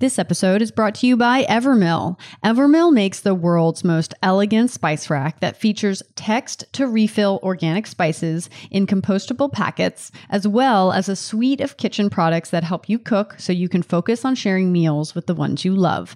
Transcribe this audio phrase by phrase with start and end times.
[0.00, 2.20] This episode is brought to you by Evermill.
[2.44, 8.48] Evermill makes the world's most elegant spice rack that features text to refill organic spices
[8.70, 13.34] in compostable packets, as well as a suite of kitchen products that help you cook
[13.40, 16.14] so you can focus on sharing meals with the ones you love.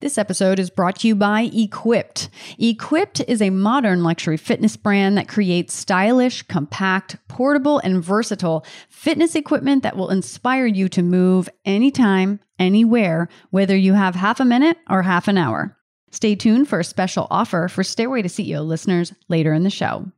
[0.00, 2.30] This episode is brought to you by Equipped.
[2.58, 9.36] Equipped is a modern luxury fitness brand that creates stylish, compact, portable, and versatile fitness
[9.36, 14.76] equipment that will inspire you to move anytime, anywhere, whether you have half a minute
[14.88, 15.76] or half an hour.
[16.12, 20.12] Stay tuned for a special offer for Stairway to CEO listeners later in the show.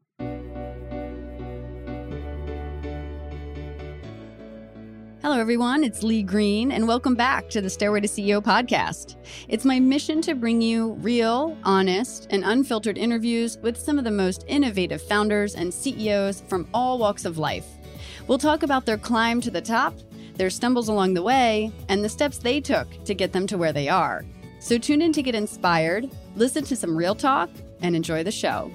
[5.22, 5.84] Hello, everyone.
[5.84, 9.14] It's Lee Green, and welcome back to the Stairway to CEO podcast.
[9.48, 14.10] It's my mission to bring you real, honest, and unfiltered interviews with some of the
[14.10, 17.66] most innovative founders and CEOs from all walks of life.
[18.26, 19.94] We'll talk about their climb to the top,
[20.34, 23.72] their stumbles along the way, and the steps they took to get them to where
[23.72, 24.24] they are.
[24.60, 28.70] So tune in to get inspired, listen to some real talk, and enjoy the show.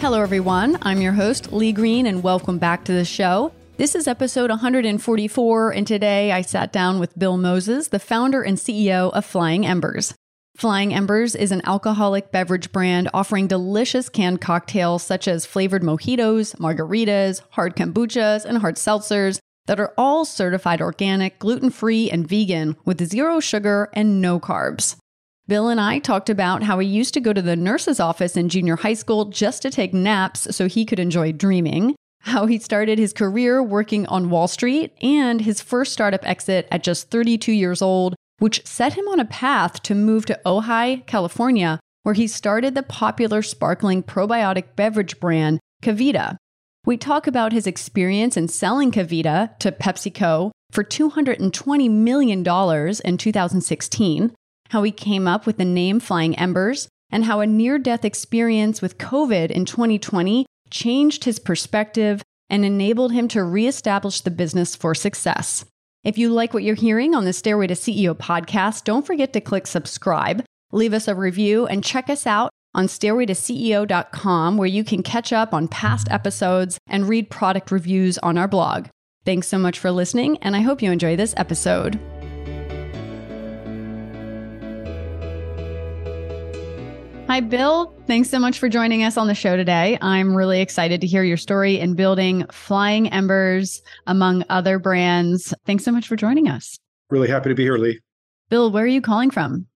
[0.00, 0.76] Hello, everyone.
[0.82, 3.52] I'm your host, Lee Green, and welcome back to the show.
[3.76, 8.56] This is episode 144, and today I sat down with Bill Moses, the founder and
[8.56, 10.14] CEO of Flying Embers.
[10.56, 16.54] Flying Embers is an alcoholic beverage brand offering delicious canned cocktails such as flavored mojitos,
[16.54, 22.76] margaritas, hard kombuchas, and hard seltzers that are all certified organic, gluten free, and vegan
[22.84, 24.94] with zero sugar and no carbs.
[25.48, 28.48] Bill and I talked about how he used to go to the nurse's office in
[28.48, 32.98] junior high school just to take naps so he could enjoy dreaming, how he started
[32.98, 37.80] his career working on Wall Street, and his first startup exit at just 32 years
[37.80, 42.74] old, which set him on a path to move to Ojai, California, where he started
[42.74, 46.36] the popular sparkling probiotic beverage brand KeVita.
[46.84, 52.38] We talk about his experience in selling KeVita to PepsiCo for $220 million
[53.04, 54.34] in 2016
[54.70, 58.82] how he came up with the name Flying Embers, and how a near death experience
[58.82, 64.94] with COVID in 2020 changed his perspective and enabled him to reestablish the business for
[64.94, 65.64] success.
[66.02, 69.40] If you like what you're hearing on the Stairway to CEO podcast, don't forget to
[69.40, 75.02] click subscribe, leave us a review, and check us out on stairwaytoceo.com where you can
[75.02, 78.88] catch up on past episodes and read product reviews on our blog.
[79.24, 81.98] Thanks so much for listening, and I hope you enjoy this episode.
[87.26, 87.92] Hi, Bill.
[88.06, 89.96] Thanks so much for joining us on the show today.
[90.02, 95.54] I'm really excited to hear your story in building Flying Embers among other brands.
[95.64, 96.78] Thanks so much for joining us.
[97.08, 97.98] Really happy to be here, Lee.
[98.50, 99.66] Bill, where are you calling from?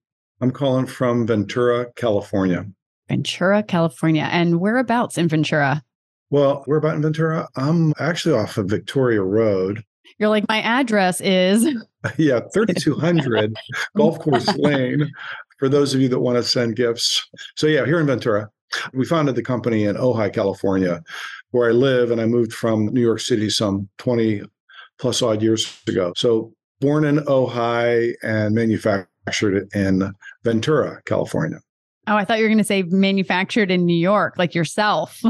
[0.41, 2.65] I'm calling from Ventura, California.
[3.09, 4.29] Ventura, California.
[4.31, 5.83] And whereabouts in Ventura?
[6.29, 7.49] Well, we're about in Ventura.
[7.55, 9.83] I'm actually off of Victoria Road.
[10.19, 11.67] You're like, my address is.
[12.17, 13.55] yeah, 3200
[13.97, 15.11] Golf Course Lane
[15.59, 17.27] for those of you that want to send gifts.
[17.55, 18.49] So, yeah, here in Ventura,
[18.93, 21.03] we founded the company in Ojai, California,
[21.51, 22.11] where I live.
[22.11, 24.41] And I moved from New York City some 20
[24.97, 26.13] plus odd years ago.
[26.15, 31.59] So, born in Ojai and manufactured in Ventura, California.
[32.07, 35.19] Oh, I thought you were going to say manufactured in New York, like yourself.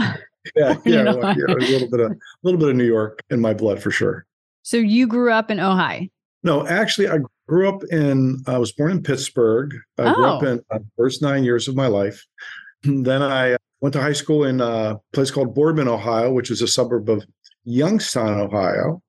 [0.55, 3.41] yeah, yeah, well, yeah, a little bit of a little bit of New York in
[3.41, 4.25] my blood for sure.
[4.61, 6.09] So you grew up in Ojai?
[6.43, 7.17] No, actually, I
[7.49, 9.73] grew up in, I was born in Pittsburgh.
[9.97, 10.13] I oh.
[10.13, 10.47] grew up oh.
[10.47, 12.25] in the first nine years of my life.
[12.83, 16.51] Then I uh, went to high school in uh, a place called Boardman, Ohio, which
[16.51, 17.25] is a suburb of
[17.65, 19.01] Youngstown, Ohio,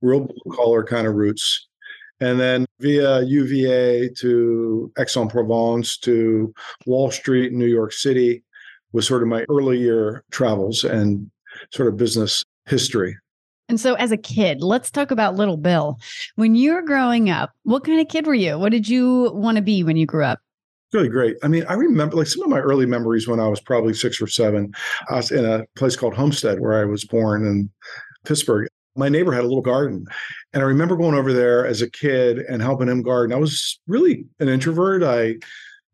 [0.00, 0.32] real mm-hmm.
[0.44, 1.68] blue collar kind of roots.
[2.20, 6.54] And then via UVA to Aix-en-Provence to
[6.86, 8.42] Wall Street, in New York City
[8.92, 11.30] was sort of my early year travels and
[11.72, 13.16] sort of business history.
[13.68, 15.98] And so, as a kid, let's talk about little Bill.
[16.36, 18.58] When you were growing up, what kind of kid were you?
[18.58, 20.40] What did you want to be when you grew up?
[20.92, 21.36] Really great.
[21.42, 24.20] I mean, I remember like some of my early memories when I was probably six
[24.20, 24.74] or seven.
[25.10, 27.70] I was in a place called Homestead where I was born in
[28.26, 28.68] Pittsburgh.
[28.94, 30.04] My neighbor had a little garden.
[30.52, 33.34] And I remember going over there as a kid and helping him garden.
[33.34, 35.02] I was really an introvert.
[35.02, 35.36] I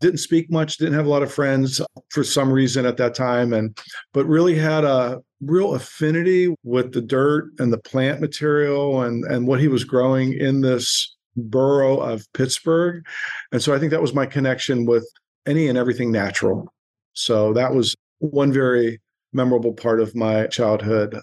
[0.01, 3.53] didn't speak much, didn't have a lot of friends for some reason at that time.
[3.53, 3.79] And,
[4.13, 9.47] but really had a real affinity with the dirt and the plant material and and
[9.47, 13.05] what he was growing in this borough of Pittsburgh.
[13.53, 15.09] And so I think that was my connection with
[15.47, 16.73] any and everything natural.
[17.13, 19.01] So that was one very
[19.33, 21.21] memorable part of my childhood.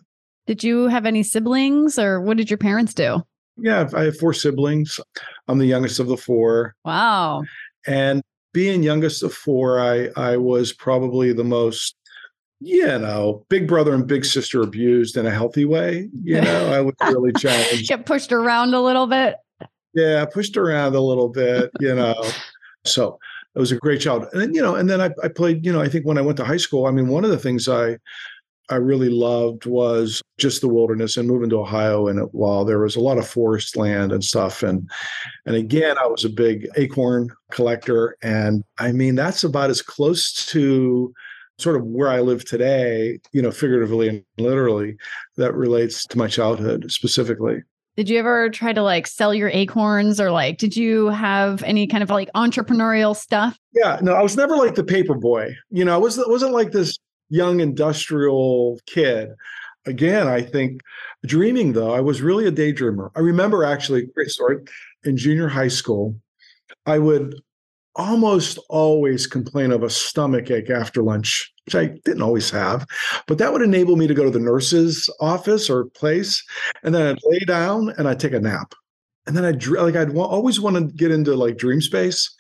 [0.48, 3.22] Did you have any siblings or what did your parents do?
[3.58, 5.00] Yeah, I have four siblings.
[5.48, 6.76] I'm the youngest of the four.
[6.84, 7.44] Wow.
[7.88, 8.22] And
[8.54, 11.96] being youngest of four, I I was probably the most
[12.60, 16.10] you know, big brother and big sister abused in a healthy way.
[16.24, 17.88] You know, I was really challenged.
[17.88, 19.36] Get pushed around a little bit.
[19.94, 22.16] Yeah, pushed around a little bit, you know.
[22.86, 23.18] so
[23.56, 24.26] it was a great child.
[24.34, 26.22] And then, you know, and then I, I played, you know, I think when I
[26.22, 27.98] went to high school, I mean, one of the things I
[28.70, 32.08] I really loved was just the wilderness and moving to Ohio.
[32.08, 34.90] And while there was a lot of forest land and stuff, and
[35.46, 40.34] and again, I was a big acorn collector, and I mean that's about as close
[40.48, 41.14] to
[41.58, 44.98] sort of where I live today, you know, figuratively and literally,
[45.38, 47.64] that relates to my childhood specifically.
[47.96, 51.88] Did you ever try to like sell your acorns or like did you have any
[51.88, 53.58] kind of like entrepreneurial stuff?
[53.74, 55.56] Yeah, no, I was never like the paper boy.
[55.70, 56.98] You know, I was wasn't like this
[57.30, 59.30] young industrial kid.
[59.86, 60.82] Again, I think
[61.26, 63.12] dreaming though, I was really a daydreamer.
[63.16, 64.58] I remember actually, great story,
[65.06, 66.20] in junior high school,
[66.86, 67.36] I would
[67.96, 72.86] almost always complain of a stomach ache after lunch, which I didn't always have,
[73.28, 76.44] but that would enable me to go to the nurse's office or place,
[76.84, 78.74] and then I'd lay down and I'd take a nap,
[79.26, 82.34] and then I'd like I'd always want to get into like dream space,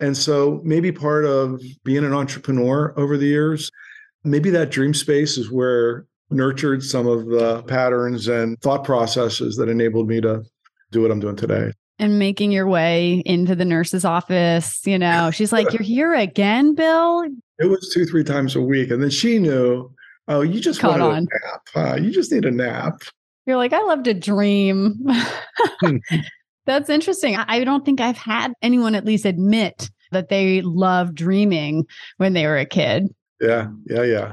[0.00, 3.70] and so maybe part of being an entrepreneur over the years,
[4.24, 9.68] maybe that dream space is where nurtured some of the patterns and thought processes that
[9.68, 10.42] enabled me to
[10.90, 14.86] do what I'm doing today and making your way into the nurse's office.
[14.86, 17.24] You know, she's like, You're here again, Bill?
[17.58, 18.90] It was two, three times a week.
[18.90, 19.90] And then she knew,
[20.28, 21.28] Oh, you just Caught wanted on.
[21.74, 22.02] a nap.
[22.02, 23.02] You just need a nap.
[23.46, 25.06] You're like, I love to dream.
[25.80, 25.96] Hmm.
[26.66, 27.36] That's interesting.
[27.36, 32.44] I don't think I've had anyone at least admit that they love dreaming when they
[32.46, 33.06] were a kid.
[33.40, 34.32] Yeah, yeah, yeah.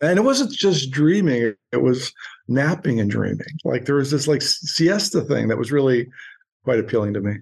[0.00, 2.12] And it wasn't just dreaming, it was
[2.46, 3.46] napping and dreaming.
[3.64, 6.06] Like there was this like siesta thing that was really
[6.64, 7.36] quite appealing to me.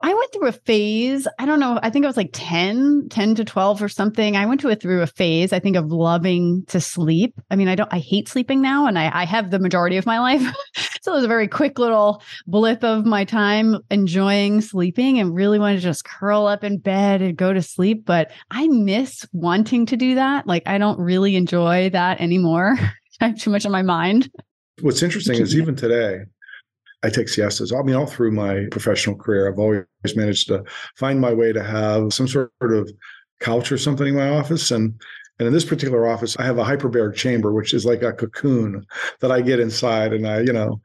[0.00, 1.26] I went through a phase.
[1.40, 1.80] I don't know.
[1.82, 4.36] I think it was like 10, 10 to 12 or something.
[4.36, 7.34] I went to a, through a phase, I think, of loving to sleep.
[7.50, 10.06] I mean, I don't, I hate sleeping now and I, I have the majority of
[10.06, 10.42] my life.
[11.02, 15.58] so it was a very quick little blip of my time enjoying sleeping and really
[15.58, 18.04] wanted to just curl up in bed and go to sleep.
[18.06, 20.46] But I miss wanting to do that.
[20.46, 22.76] Like, I don't really enjoy that anymore.
[23.20, 24.30] I have too much on my mind.
[24.80, 26.20] What's interesting is even today,
[27.02, 27.72] I take siestas.
[27.72, 29.84] I mean, all through my professional career, I've always
[30.16, 30.64] managed to
[30.96, 32.90] find my way to have some sort of
[33.40, 34.70] couch or something in my office.
[34.70, 35.00] And
[35.38, 38.84] and in this particular office, I have a hyperbaric chamber, which is like a cocoon
[39.20, 40.80] that I get inside and I, you know,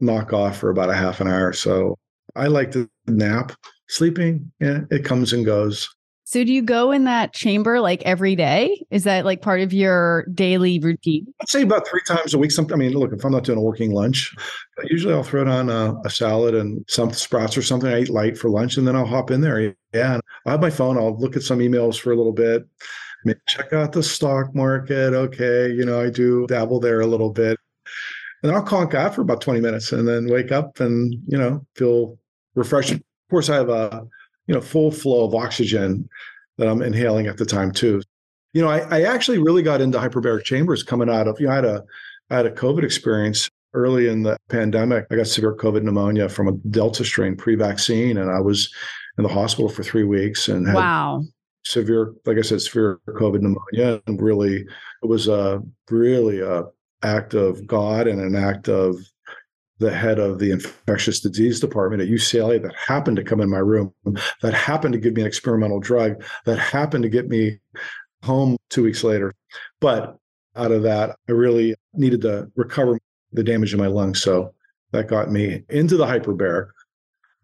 [0.00, 1.52] knock off for about a half an hour.
[1.54, 1.96] So
[2.36, 3.52] I like to nap.
[3.88, 5.88] Sleeping, yeah, it comes and goes.
[6.26, 8.82] So do you go in that chamber like every day?
[8.90, 11.26] Is that like part of your daily routine?
[11.42, 12.50] I'd say about three times a week.
[12.50, 14.34] Some, I mean, look, if I'm not doing a working lunch,
[14.84, 17.90] usually I'll throw down a, a salad and some sprouts or something.
[17.90, 19.76] I eat light for lunch, and then I'll hop in there.
[19.92, 20.96] Yeah, I have my phone.
[20.96, 22.66] I'll look at some emails for a little bit.
[23.26, 25.12] Maybe check out the stock market.
[25.12, 27.58] Okay, you know, I do dabble there a little bit,
[28.42, 31.66] and I'll conk out for about 20 minutes, and then wake up and you know
[31.76, 32.18] feel
[32.54, 32.92] refreshed.
[32.92, 34.06] Of course, I have a
[34.46, 36.08] you know, full flow of oxygen
[36.58, 38.02] that I'm inhaling at the time too.
[38.52, 41.52] You know, I, I actually really got into hyperbaric chambers coming out of, you know,
[41.52, 41.84] I had a
[42.30, 45.06] I had a COVID experience early in the pandemic.
[45.10, 48.72] I got severe COVID pneumonia from a Delta strain pre-vaccine, and I was
[49.18, 51.22] in the hospital for three weeks and had wow.
[51.64, 54.00] severe, like I said, severe COVID pneumonia.
[54.06, 54.64] And really,
[55.02, 55.60] it was a
[55.90, 56.64] really a
[57.02, 58.96] act of God and an act of
[59.84, 63.58] the head of the infectious disease department at UCLA that happened to come in my
[63.58, 63.92] room,
[64.42, 67.58] that happened to give me an experimental drug, that happened to get me
[68.22, 69.34] home two weeks later.
[69.80, 70.16] But
[70.56, 72.98] out of that, I really needed to recover
[73.32, 74.22] the damage in my lungs.
[74.22, 74.54] So
[74.92, 76.68] that got me into the hyperbaric.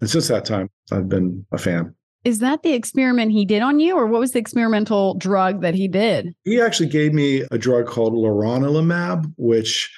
[0.01, 1.95] And since that time, I've been a fan.
[2.25, 5.75] Is that the experiment he did on you, or what was the experimental drug that
[5.75, 6.35] he did?
[6.45, 9.91] He actually gave me a drug called leronlimab, which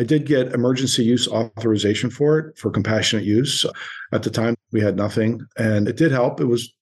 [0.00, 3.66] I did get emergency use authorization for it for compassionate use.
[4.12, 6.40] At the time, we had nothing, and it did help.
[6.40, 6.72] It was,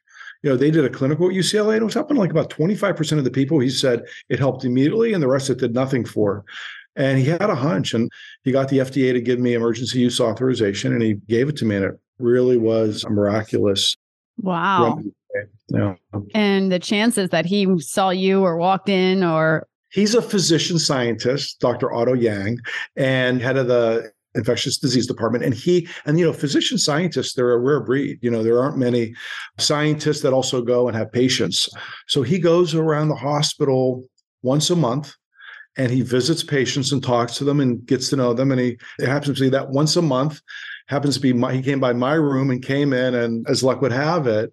[0.45, 3.19] you know, they did a clinical at UCLA, and it was helping like about 25%
[3.19, 3.59] of the people.
[3.59, 6.45] He said it helped immediately, and the rest it did nothing for.
[6.95, 8.09] And he had a hunch, and
[8.45, 11.65] he got the FDA to give me emergency use authorization, and he gave it to
[11.65, 13.97] me, and it really was a miraculous.
[14.41, 15.01] Wow.
[15.71, 15.95] Yeah.
[16.35, 21.61] And the chances that he saw you or walked in or He's a physician scientist,
[21.61, 21.93] Dr.
[21.93, 22.59] Otto Yang,
[22.97, 27.51] and head of the infectious disease department and he and you know physician scientists they're
[27.51, 29.13] a rare breed you know there aren't many
[29.59, 31.67] scientists that also go and have patients
[32.07, 34.05] so he goes around the hospital
[34.43, 35.15] once a month
[35.79, 38.79] and he visits patients and talks to them and gets to know them and he
[38.99, 40.43] it happens to be that once a month
[40.89, 43.81] happens to be my, he came by my room and came in and as luck
[43.81, 44.53] would have it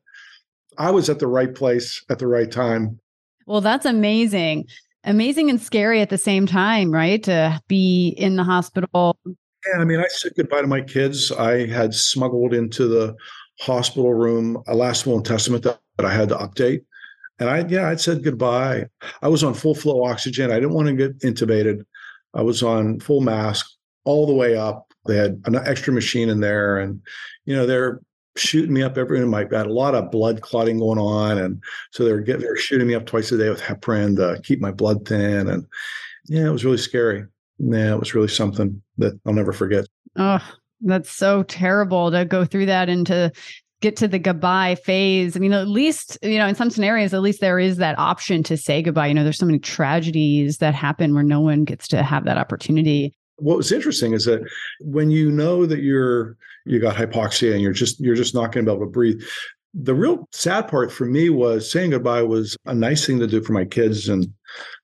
[0.77, 2.99] I was at the right place at the right time.
[3.45, 4.67] Well, that's amazing.
[5.05, 7.21] Amazing and scary at the same time, right?
[7.23, 9.17] To be in the hospital.
[9.25, 11.31] Yeah, I mean, I said goodbye to my kids.
[11.31, 13.15] I had smuggled into the
[13.59, 16.81] hospital room a last will and testament that, that I had to update.
[17.39, 18.85] And I, yeah, I'd said goodbye.
[19.21, 20.51] I was on full flow oxygen.
[20.51, 21.85] I didn't want to get intubated.
[22.33, 23.69] I was on full mask
[24.05, 24.93] all the way up.
[25.05, 27.01] They had an extra machine in there, and
[27.45, 28.01] you know they're
[28.37, 29.21] shooting me up every.
[29.21, 31.61] I had a lot of blood clotting going on, and
[31.91, 34.71] so they're getting they're shooting me up twice a day with heparin to keep my
[34.71, 35.65] blood thin, and
[36.27, 37.25] yeah, it was really scary.
[37.57, 39.85] Yeah, it was really something that I'll never forget.
[40.17, 40.45] Oh,
[40.81, 43.31] that's so terrible to go through that and to
[43.81, 45.35] get to the goodbye phase.
[45.35, 48.43] I mean, at least, you know, in some scenarios, at least there is that option
[48.43, 49.07] to say goodbye.
[49.07, 52.37] You know, there's so many tragedies that happen where no one gets to have that
[52.37, 53.13] opportunity.
[53.37, 54.41] What was interesting is that
[54.79, 58.65] when you know that you're you got hypoxia and you're just you're just not going
[58.65, 59.21] to be able to breathe.
[59.73, 63.41] The real sad part for me was saying goodbye was a nice thing to do
[63.41, 64.27] for my kids and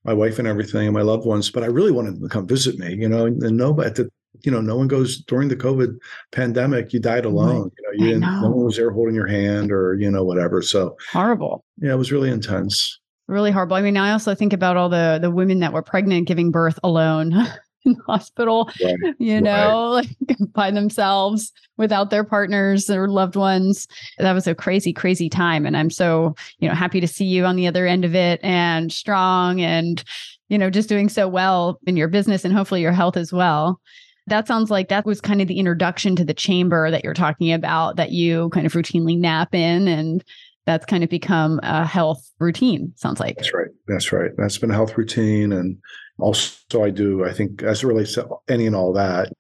[0.04, 2.48] my wife and everything and my loved ones, but I really wanted them to come
[2.48, 4.10] visit me, you know, and nobody at the
[4.44, 5.98] you know, no one goes during the COVID
[6.32, 6.94] pandemic.
[6.94, 7.64] You died alone.
[7.64, 7.72] Right.
[7.78, 8.22] You know, you didn't.
[8.22, 8.42] Know.
[8.42, 10.62] No one was there holding your hand or you know whatever.
[10.62, 11.64] So horrible.
[11.78, 13.00] Yeah, it was really intense.
[13.28, 13.76] Really horrible.
[13.76, 16.80] I mean, I also think about all the the women that were pregnant giving birth
[16.84, 17.34] alone.
[17.86, 19.16] in the hospital, right.
[19.18, 20.08] you know, right.
[20.30, 23.88] like by themselves without their partners or loved ones.
[24.18, 25.66] That was a crazy, crazy time.
[25.66, 28.40] And I'm so, you know, happy to see you on the other end of it
[28.44, 30.04] and strong and,
[30.50, 33.80] you know, just doing so well in your business and hopefully your health as well.
[34.28, 37.52] That sounds like that was kind of the introduction to the chamber that you're talking
[37.52, 40.24] about that you kind of routinely nap in and
[40.66, 43.38] that's kind of become a health routine sounds like.
[43.38, 43.70] That's right.
[43.88, 44.32] That's right.
[44.38, 45.78] That's been a health routine and
[46.22, 49.34] also i do i think as it relates to any and all that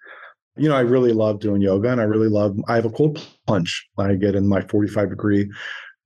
[0.57, 3.25] you know i really love doing yoga and i really love i have a cold
[3.47, 3.87] plunge.
[3.97, 5.49] I get in my 45 degree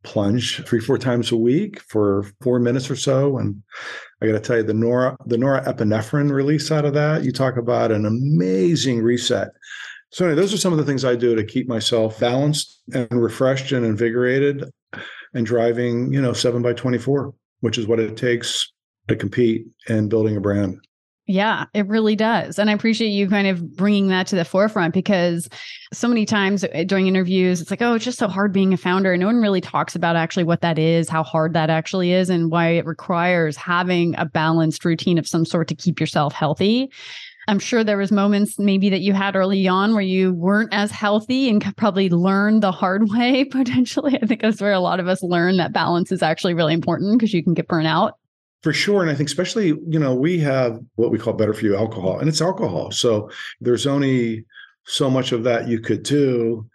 [0.04, 3.62] plunge three four times a week for four minutes or so and
[4.22, 7.58] I got to tell you, the Nora, the norepinephrine release out of that, you talk
[7.58, 9.50] about an amazing reset.
[10.12, 13.22] So anyway, those are some of the things I do to keep myself balanced and
[13.22, 14.64] refreshed and invigorated
[15.36, 18.72] and driving, you know, seven by 24, which is what it takes
[19.08, 20.80] to compete and building a brand.
[21.28, 22.60] Yeah, it really does.
[22.60, 25.50] And I appreciate you kind of bringing that to the forefront because
[25.92, 28.78] so many times uh, during interviews, it's like, oh, it's just so hard being a
[28.78, 29.12] founder.
[29.12, 32.30] And no one really talks about actually what that is, how hard that actually is,
[32.30, 36.92] and why it requires having a balanced routine of some sort to keep yourself healthy.
[37.48, 40.92] I'm sure there was moments maybe that you had early on where you weren't as
[40.92, 44.18] healthy and probably learned the hard way potentially.
[44.22, 47.20] I think that's where a lot of us learn that balance is actually really important
[47.20, 48.14] because you can get burnt out.
[48.64, 49.02] For sure.
[49.02, 52.18] And I think, especially, you know, we have what we call better for you alcohol,
[52.18, 52.90] and it's alcohol.
[52.90, 53.30] So
[53.62, 54.44] there's only
[54.86, 56.68] so much of that you could do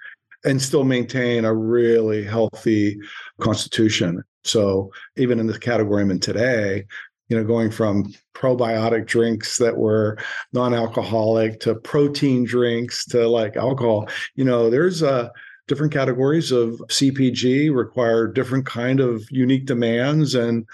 [0.45, 2.97] and still maintain a really healthy
[3.41, 4.23] constitution.
[4.45, 6.87] So even in the category I'm in today,
[7.31, 10.19] you know, going from probiotic drinks that were
[10.53, 15.31] non-alcoholic to protein drinks to like alcohol, you know, there's a
[15.69, 20.67] different categories of CPG require different kind of unique demands and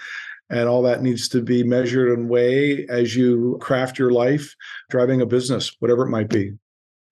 [0.49, 4.55] and all that needs to be measured and weighed as you craft your life
[4.89, 6.51] driving a business whatever it might be.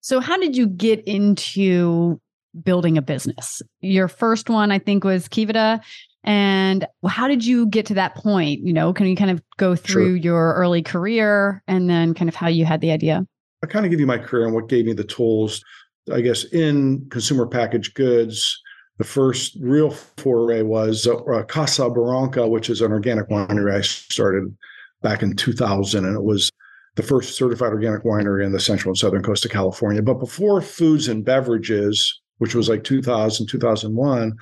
[0.00, 2.20] So how did you get into
[2.64, 3.62] building a business?
[3.80, 5.80] Your first one i think was KeVita
[6.26, 9.74] and how did you get to that point you know can you kind of go
[9.74, 10.16] through sure.
[10.16, 13.26] your early career and then kind of how you had the idea
[13.62, 15.64] i kind of give you my career and what gave me the tools
[16.12, 18.60] i guess in consumer packaged goods
[18.98, 24.56] the first real foray was uh, Casa Barranca, which is an organic winery I started
[25.02, 26.04] back in 2000.
[26.04, 26.50] And it was
[26.94, 30.00] the first certified organic winery in the central and southern coast of California.
[30.00, 34.32] But before foods and beverages, which was like 2000, 2001,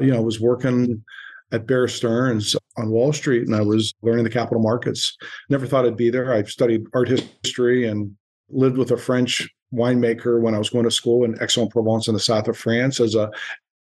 [0.00, 1.04] you know, I was working
[1.52, 5.16] at Bear Stearns on Wall Street and I was learning the capital markets.
[5.48, 6.32] Never thought I'd be there.
[6.32, 8.14] I studied art history and
[8.50, 12.20] lived with a French winemaker when I was going to school in Aix-en-Provence in the
[12.20, 13.30] south of France as a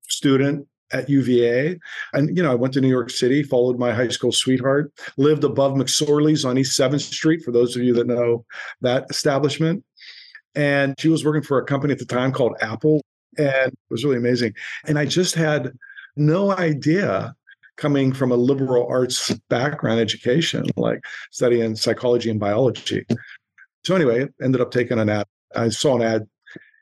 [0.08, 1.78] student at UVA.
[2.12, 5.44] And, you know, I went to New York City, followed my high school sweetheart, lived
[5.44, 8.44] above McSorley's on East 7th Street, for those of you that know
[8.80, 9.84] that establishment.
[10.54, 13.02] And she was working for a company at the time called Apple.
[13.36, 14.54] And it was really amazing.
[14.86, 15.72] And I just had
[16.16, 17.34] no idea
[17.76, 23.04] coming from a liberal arts background education, like studying psychology and biology.
[23.84, 25.26] So anyway, ended up taking an ad.
[25.54, 26.26] I saw an ad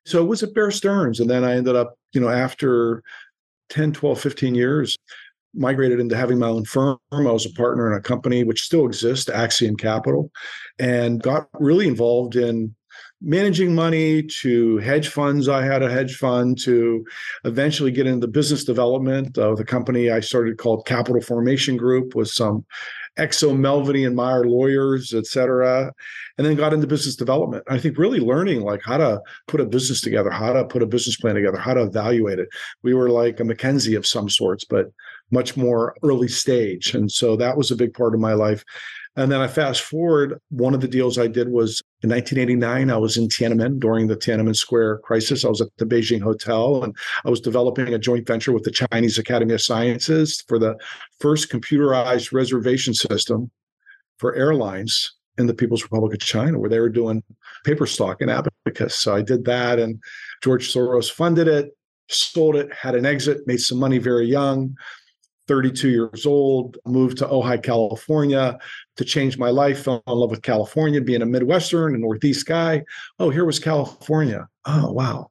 [0.06, 1.20] so it was at Bear Stearns.
[1.20, 3.02] And then I ended up, you know, after
[3.70, 4.96] 10, 12, 15 years,
[5.54, 6.98] migrated into having my own firm.
[7.12, 10.30] I was a partner in a company which still exists, Axiom Capital,
[10.78, 12.74] and got really involved in
[13.20, 15.48] managing money to hedge funds.
[15.48, 17.04] I had a hedge fund to
[17.44, 22.28] eventually get into business development of the company I started called Capital Formation Group with
[22.28, 22.64] some
[23.16, 25.92] ex-O'Melveny and Meyer lawyers, et cetera,
[26.36, 27.62] and then got into business development.
[27.68, 30.86] I think really learning like how to put a business together, how to put a
[30.86, 32.48] business plan together, how to evaluate it.
[32.82, 34.86] We were like a McKinsey of some sorts, but
[35.30, 36.92] much more early stage.
[36.92, 38.64] And so that was a big part of my life.
[39.14, 42.96] And then I fast forward, one of the deals I did was in 1989, I
[42.98, 45.42] was in Tiananmen during the Tiananmen Square crisis.
[45.42, 46.94] I was at the Beijing Hotel and
[47.24, 50.76] I was developing a joint venture with the Chinese Academy of Sciences for the
[51.18, 53.50] first computerized reservation system
[54.18, 57.22] for airlines in the People's Republic of China, where they were doing
[57.64, 58.94] paper stock and abacus.
[58.94, 59.98] So I did that, and
[60.42, 61.70] George Soros funded it,
[62.10, 64.76] sold it, had an exit, made some money very young.
[65.46, 68.58] 32 years old, moved to Ojai, California
[68.96, 69.84] to change my life.
[69.84, 72.82] Fell in love with California, being a Midwestern and Northeast guy.
[73.18, 74.48] Oh, here was California.
[74.64, 75.28] Oh, wow.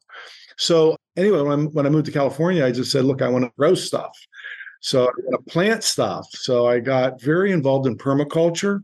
[0.57, 3.45] So anyway, when, i when I moved to California, I just said, look, I want
[3.45, 4.17] to grow stuff.
[4.81, 6.27] So I want to plant stuff.
[6.31, 8.83] So I got very involved in permaculture,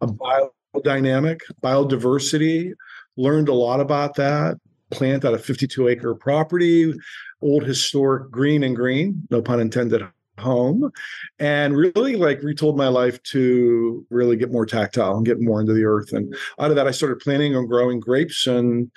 [0.00, 2.72] a biodynamic, biodiversity,
[3.16, 4.58] learned a lot about that.
[4.90, 6.94] Plant out a 52 acre property,
[7.42, 10.06] old historic Greene and Greene, no pun intended,
[10.38, 10.90] home
[11.38, 15.72] and really like retold my life to really get more tactile and get more into
[15.72, 16.12] the earth.
[16.12, 18.90] And out of that, I started planting on growing grapes and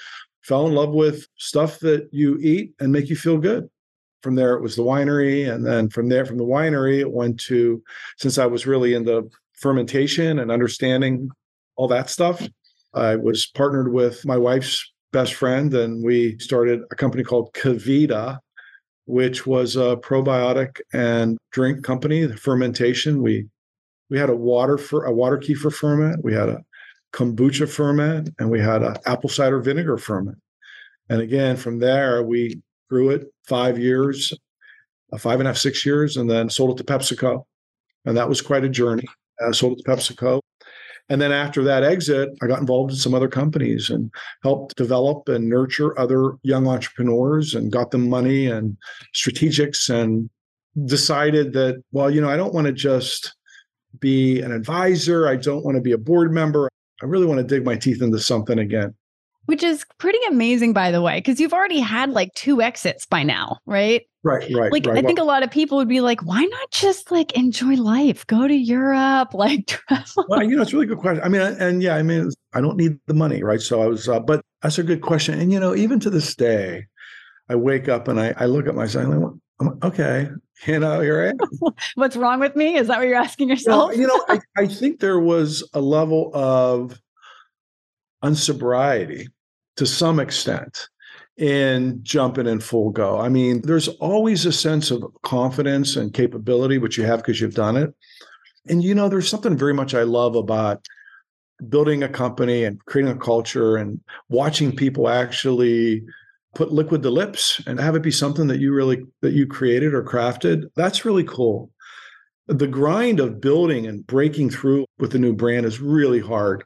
[0.43, 3.69] fell in love with stuff that you eat and make you feel good.
[4.23, 5.49] From there, it was the winery.
[5.49, 7.81] And then from there, from the winery, it went to,
[8.17, 11.29] since I was really into fermentation and understanding
[11.75, 12.45] all that stuff,
[12.93, 18.39] I was partnered with my wife's best friend and we started a company called KeVita,
[19.09, 23.23] which was a probiotic and drink company, the fermentation.
[23.23, 23.47] We
[24.11, 26.63] we had a water for a water kefir ferment, we had a
[27.11, 30.37] kombucha ferment, and we had a apple cider vinegar ferment.
[31.09, 34.31] And again, from there we grew it five years,
[35.11, 37.45] uh, five and a half, six years, and then sold it to PepsiCo.
[38.05, 39.05] And that was quite a journey.
[39.43, 40.39] I sold it to PepsiCo.
[41.09, 44.11] And then after that exit, I got involved in some other companies and
[44.43, 48.77] helped develop and nurture other young entrepreneurs and got them money and
[49.15, 50.29] strategics and
[50.85, 53.35] decided that, well, you know, I don't want to just
[53.99, 55.27] be an advisor.
[55.27, 56.69] I don't want to be a board member.
[57.01, 58.93] I really want to dig my teeth into something again
[59.49, 63.23] which is pretty amazing, by the way, because you've already had like two exits by
[63.23, 64.03] now, right?
[64.21, 64.71] Right, right.
[64.71, 64.99] Like, right.
[64.99, 68.27] I think a lot of people would be like, why not just like enjoy life,
[68.27, 70.25] go to Europe, like travel?
[70.27, 71.23] Well, you know, it's a really good question.
[71.23, 73.59] I mean, and yeah, I mean, I don't need the money, right?
[73.59, 75.39] So I was, uh, but that's a good question.
[75.39, 76.85] And, you know, even to this day,
[77.49, 80.29] I wake up and I, I look at myself and I'm like, okay,
[80.67, 81.37] you know, I am.
[81.95, 82.75] What's wrong with me?
[82.75, 83.89] Is that what you're asking yourself?
[83.89, 87.01] Well, you know, I, I think there was a level of
[88.23, 89.25] unsobriety
[89.79, 90.89] to some extent
[91.37, 93.17] in jumping in full go.
[93.17, 97.55] I mean, there's always a sense of confidence and capability, which you have because you've
[97.55, 97.95] done it.
[98.67, 100.85] And, you know, there's something very much I love about
[101.69, 106.03] building a company and creating a culture and watching people actually
[106.55, 109.93] put liquid to lips and have it be something that you really that you created
[109.93, 111.69] or crafted that's really cool
[112.47, 116.63] the grind of building and breaking through with a new brand is really hard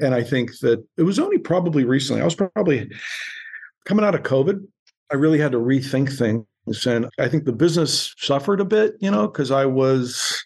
[0.00, 2.90] and I think that it was only probably recently, I was probably
[3.86, 4.60] coming out of COVID,
[5.10, 6.86] I really had to rethink things.
[6.86, 10.42] And I think the business suffered a bit, you know, because I was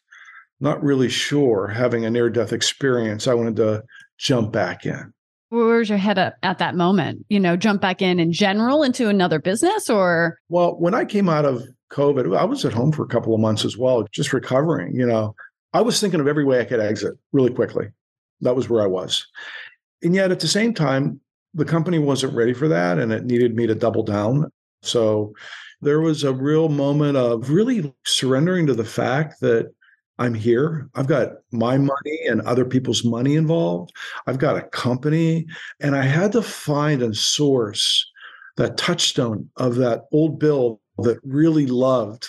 [0.60, 3.26] not really sure having a near death experience.
[3.28, 3.84] I wanted to
[4.18, 5.12] jump back in.
[5.50, 7.24] Where's your head at at that moment?
[7.28, 10.38] You know, jump back in in general into another business or?
[10.48, 13.40] Well, when I came out of COVID, I was at home for a couple of
[13.40, 14.94] months as well, just recovering.
[14.94, 15.34] You know,
[15.72, 17.86] I was thinking of every way I could exit really quickly.
[18.40, 19.26] That was where I was.
[20.02, 21.20] And yet at the same time,
[21.54, 24.50] the company wasn't ready for that and it needed me to double down.
[24.82, 25.34] So
[25.80, 29.72] there was a real moment of really surrendering to the fact that
[30.18, 30.88] I'm here.
[30.94, 33.92] I've got my money and other people's money involved.
[34.26, 35.46] I've got a company,
[35.80, 38.04] and I had to find and source
[38.56, 42.28] that touchstone of that old Bill that really loved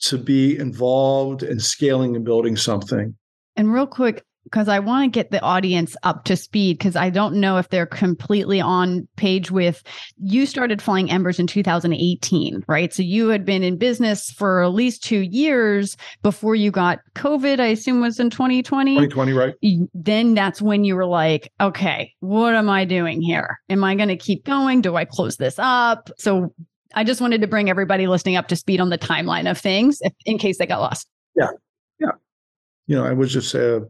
[0.00, 3.14] to be involved in scaling and building something.
[3.54, 7.10] And real quick, because I want to get the audience up to speed because I
[7.10, 9.82] don't know if they're completely on page with
[10.22, 12.92] you started flying embers in 2018, right?
[12.92, 17.60] So you had been in business for at least 2 years before you got COVID,
[17.60, 18.94] I assume was in 2020.
[18.94, 19.54] 2020, right?
[19.94, 23.58] Then that's when you were like, okay, what am I doing here?
[23.68, 24.80] Am I going to keep going?
[24.80, 26.10] Do I close this up?
[26.18, 26.52] So
[26.94, 29.98] I just wanted to bring everybody listening up to speed on the timeline of things
[30.02, 31.08] if, in case they got lost.
[31.34, 31.48] Yeah.
[31.98, 32.10] Yeah.
[32.86, 33.80] You know, I was just uh,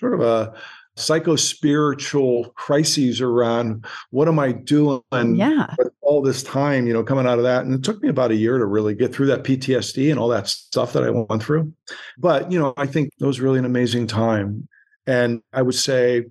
[0.00, 0.54] sort of a
[0.96, 5.02] psycho spiritual crises around what am I doing?
[5.12, 5.74] Yeah.
[6.00, 7.64] All this time, you know, coming out of that.
[7.64, 10.28] And it took me about a year to really get through that PTSD and all
[10.28, 11.72] that stuff that I went through.
[12.18, 14.68] But, you know, I think it was really an amazing time.
[15.06, 16.24] And I would say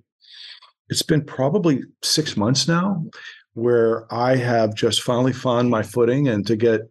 [0.88, 3.04] it's been probably six months now
[3.54, 6.82] where I have just finally found my footing and to get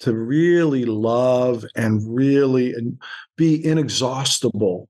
[0.00, 2.74] to really love and really
[3.36, 4.88] be inexhaustible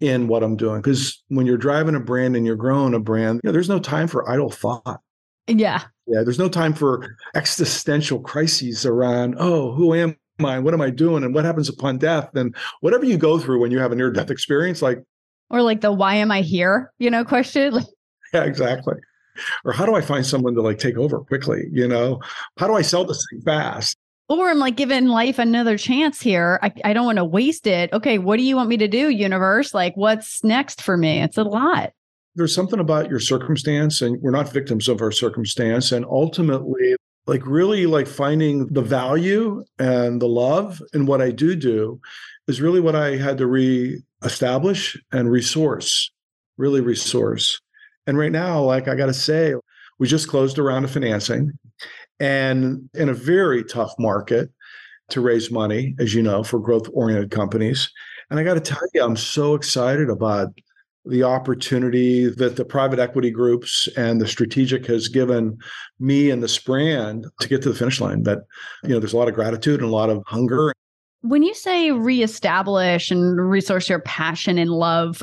[0.00, 0.80] in what I'm doing.
[0.80, 3.78] Because when you're driving a brand and you're growing a brand, you know, there's no
[3.78, 5.00] time for idle thought.
[5.46, 5.82] Yeah.
[6.06, 6.22] Yeah.
[6.22, 10.58] There's no time for existential crises around, oh, who am I?
[10.58, 11.24] What am I doing?
[11.24, 12.34] And what happens upon death?
[12.34, 15.02] And whatever you go through when you have a near death experience, like,
[15.50, 17.78] or like the why am I here, you know, question.
[18.34, 18.96] yeah, exactly.
[19.64, 21.64] Or how do I find someone to like take over quickly?
[21.70, 22.20] You know,
[22.58, 23.96] how do I sell this thing fast?
[24.28, 26.58] Or I'm like giving life another chance here.
[26.62, 27.92] I, I don't want to waste it.
[27.92, 29.74] Okay, what do you want me to do, universe?
[29.74, 31.22] Like, what's next for me?
[31.22, 31.92] It's a lot.
[32.34, 35.92] There's something about your circumstance, and we're not victims of our circumstance.
[35.92, 41.54] And ultimately, like really like finding the value and the love in what I do
[41.54, 42.00] do
[42.48, 46.10] is really what I had to re-establish and resource,
[46.56, 47.60] really resource.
[48.06, 49.54] And right now, like I got to say,
[49.98, 51.52] we just closed a round of financing
[52.20, 54.50] and in a very tough market
[55.10, 57.90] to raise money, as you know, for growth oriented companies.
[58.30, 60.48] And I got to tell you, I'm so excited about
[61.04, 65.58] the opportunity that the private equity groups and the strategic has given
[66.00, 68.22] me and this brand to get to the finish line.
[68.22, 68.38] That,
[68.82, 70.72] you know, there's a lot of gratitude and a lot of hunger
[71.24, 75.22] when you say reestablish and resource your passion and love,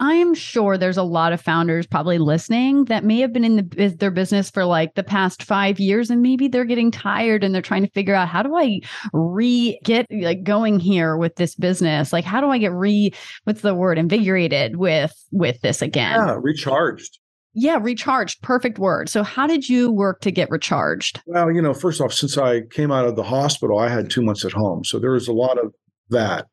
[0.00, 3.56] I, am sure there's a lot of founders probably listening that may have been in
[3.56, 7.54] the, their business for like the past five years, and maybe they're getting tired and
[7.54, 8.80] they're trying to figure out how do I
[9.12, 12.10] re get like going here with this business?
[12.10, 13.12] Like how do I get re
[13.44, 16.26] what's the word invigorated with with this again?
[16.26, 17.18] Yeah, recharged.
[17.54, 18.42] Yeah, recharged.
[18.42, 19.08] Perfect word.
[19.08, 21.22] So, how did you work to get recharged?
[21.26, 24.22] Well, you know, first off, since I came out of the hospital, I had two
[24.22, 24.84] months at home.
[24.84, 25.72] So, there was a lot of
[26.10, 26.46] that.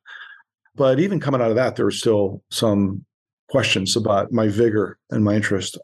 [0.76, 3.04] But even coming out of that, there were still some
[3.50, 5.78] questions about my vigor and my interest.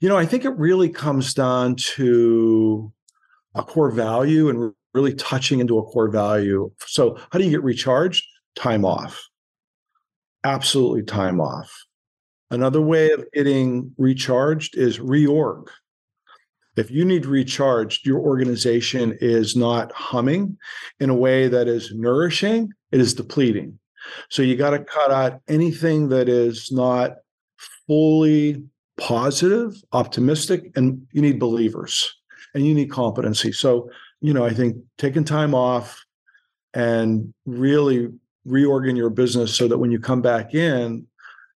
[0.00, 2.92] You know, I think it really comes down to
[3.54, 6.70] a core value and really touching into a core value.
[6.86, 8.24] So, how do you get recharged?
[8.54, 9.20] Time off.
[10.44, 11.85] Absolutely time off
[12.50, 15.66] Another way of getting recharged is reorg.
[16.76, 20.58] If you need recharged, your organization is not humming
[21.00, 23.78] in a way that is nourishing, it is depleting.
[24.28, 27.16] So you got to cut out anything that is not
[27.86, 28.62] fully
[28.98, 32.14] positive, optimistic, and you need believers
[32.54, 33.52] and you need competency.
[33.52, 36.04] So, you know, I think taking time off
[36.74, 38.08] and really
[38.46, 41.06] reorgan your business so that when you come back in,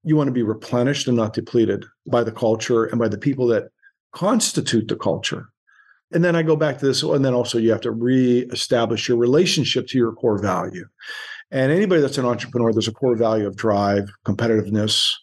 [0.03, 3.47] you want to be replenished and not depleted by the culture and by the people
[3.47, 3.69] that
[4.13, 5.49] constitute the culture.
[6.11, 9.17] And then I go back to this, and then also you have to reestablish your
[9.17, 10.85] relationship to your core value.
[11.51, 15.13] And anybody that's an entrepreneur, there's a core value of drive, competitiveness,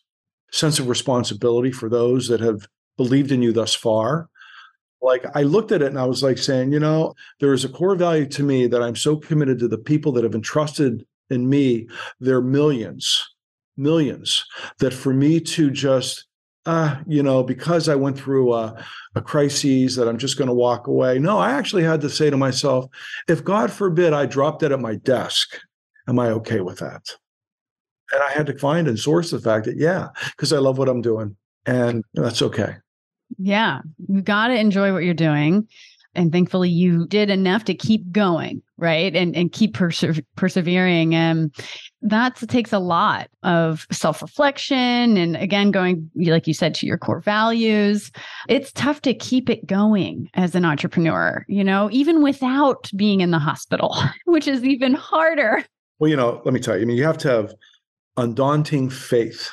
[0.52, 4.28] sense of responsibility for those that have believed in you thus far.
[5.02, 7.68] Like I looked at it and I was like saying, you know, there is a
[7.68, 11.48] core value to me that I'm so committed to the people that have entrusted in
[11.48, 11.88] me
[12.20, 13.22] their millions
[13.76, 14.44] millions
[14.78, 16.26] that for me to just
[16.66, 18.84] uh, you know, because I went through a,
[19.14, 21.18] a crisis that I'm just going to walk away.
[21.18, 22.86] No, I actually had to say to myself,
[23.28, 25.60] if God forbid I dropped dead at my desk,
[26.08, 27.14] am I okay with that?
[28.12, 30.88] And I had to find and source the fact that, yeah, because I love what
[30.88, 31.36] I'm doing
[31.66, 32.74] and that's okay.
[33.38, 33.80] Yeah.
[34.08, 35.68] You got to enjoy what you're doing
[36.14, 39.14] and thankfully you did enough to keep going right?
[39.14, 41.14] And and keep perse- persevering.
[41.14, 41.54] And
[42.02, 47.20] that takes a lot of self-reflection and again going like you said to your core
[47.20, 48.10] values.
[48.48, 53.30] It's tough to keep it going as an entrepreneur you know even without being in
[53.30, 55.64] the hospital which is even harder.
[55.98, 57.54] Well you know let me tell you i mean you have to have
[58.16, 59.50] undaunting faith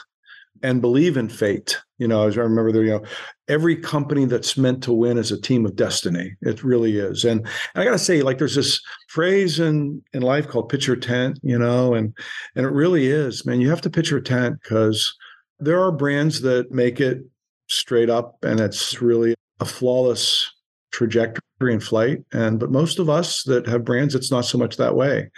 [0.64, 1.80] and believe in fate.
[2.00, 3.04] You know, as I remember there, you know,
[3.48, 6.36] every company that's meant to win is a team of destiny.
[6.42, 7.26] It really is.
[7.26, 11.40] And I gotta say, like there's this phrase in in life called pitch your tent,
[11.44, 12.16] you know, and
[12.56, 15.16] and it really is, man, you have to pitch your tent because
[15.60, 17.20] there are brands that make it
[17.68, 20.52] straight up and it's really a flawless
[20.92, 22.20] trajectory in flight.
[22.32, 25.30] And but most of us that have brands, it's not so much that way.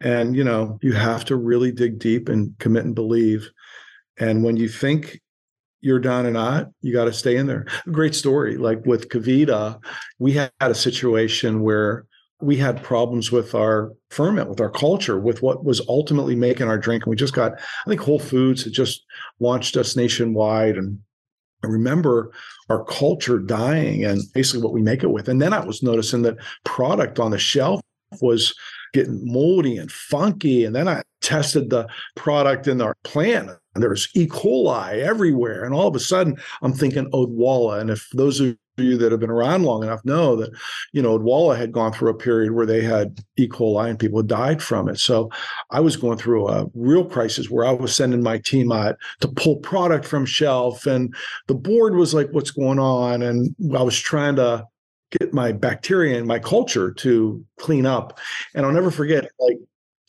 [0.00, 3.50] And you know, you have to really dig deep and commit and believe
[4.18, 5.20] and when you think
[5.80, 7.66] you're down and out, you got to stay in there.
[7.92, 8.56] Great story.
[8.56, 9.78] Like with KeVita,
[10.18, 12.06] we had a situation where
[12.40, 16.78] we had problems with our ferment, with our culture, with what was ultimately making our
[16.78, 17.04] drink.
[17.04, 19.04] And we just got, I think Whole Foods had just
[19.40, 20.76] launched us nationwide.
[20.76, 20.98] And
[21.64, 22.32] I remember
[22.68, 25.28] our culture dying and basically what we make it with.
[25.28, 27.80] And then I was noticing that product on the shelf
[28.20, 28.54] was
[28.92, 30.64] getting moldy and funky.
[30.64, 34.26] And then I tested the product in our plant and there's E.
[34.26, 35.64] coli everywhere.
[35.64, 37.80] And all of a sudden I'm thinking Odwalla.
[37.80, 40.50] And if those of you that have been around long enough know that,
[40.92, 43.48] you know, Odwalla had gone through a period where they had E.
[43.48, 44.98] coli and people died from it.
[44.98, 45.30] So
[45.70, 49.28] I was going through a real crisis where I was sending my team out to
[49.28, 50.84] pull product from shelf.
[50.86, 51.14] And
[51.46, 53.22] the board was like, what's going on?
[53.22, 54.66] And I was trying to
[55.18, 58.18] get my bacteria and my culture to clean up.
[58.54, 59.58] And I'll never forget like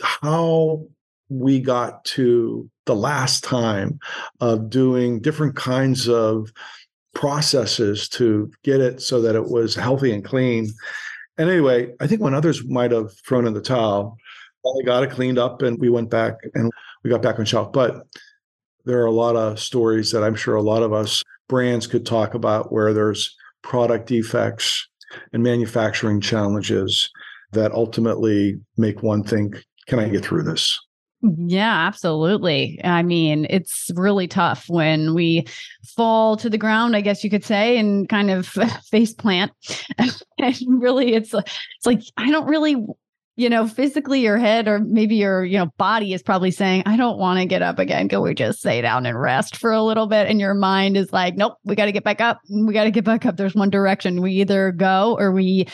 [0.02, 0.86] how
[1.30, 4.00] we got to the last time
[4.40, 6.52] of doing different kinds of
[7.14, 10.70] processes to get it so that it was healthy and clean.
[11.38, 14.18] And anyway, I think when others might have thrown in the towel,
[14.76, 16.72] we got it cleaned up and we went back and
[17.04, 17.72] we got back on shelf.
[17.72, 18.06] But
[18.86, 22.06] there are a lot of stories that I'm sure a lot of us brands could
[22.06, 24.88] talk about where there's product defects
[25.34, 27.10] and manufacturing challenges
[27.54, 30.80] that ultimately make one think, can I get through this?
[31.22, 32.80] Yeah, absolutely.
[32.84, 35.48] I mean, it's really tough when we
[35.84, 38.48] fall to the ground, I guess you could say, and kind of
[38.92, 39.52] face plant.
[39.98, 42.76] and really, it's it's like I don't really,
[43.36, 46.98] you know, physically your head or maybe your you know body is probably saying, I
[46.98, 48.10] don't want to get up again.
[48.10, 50.28] Can we just stay down and rest for a little bit?
[50.28, 52.40] And your mind is like, Nope, we got to get back up.
[52.48, 53.38] We got to get back up.
[53.38, 54.22] There's one direction.
[54.22, 55.68] We either go or we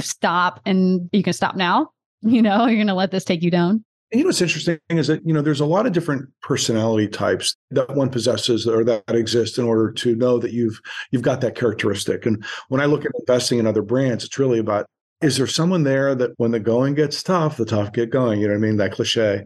[0.00, 1.90] stop, and you can stop now.
[2.26, 5.08] You know, you're going to let this take you down you know what's interesting is
[5.08, 9.02] that you know there's a lot of different personality types that one possesses or that
[9.08, 12.24] exist in order to know that you've you've got that characteristic.
[12.26, 14.86] And when i look at investing in other brands it's really about
[15.20, 18.40] is there someone there that when the going gets tough the tough get going?
[18.40, 18.76] You know what i mean?
[18.76, 19.44] That cliche.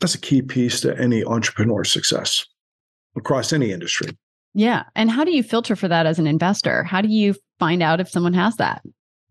[0.00, 2.44] That's a key piece to any entrepreneur success
[3.16, 4.16] across any industry.
[4.54, 4.84] Yeah.
[4.94, 6.82] And how do you filter for that as an investor?
[6.84, 8.82] How do you find out if someone has that?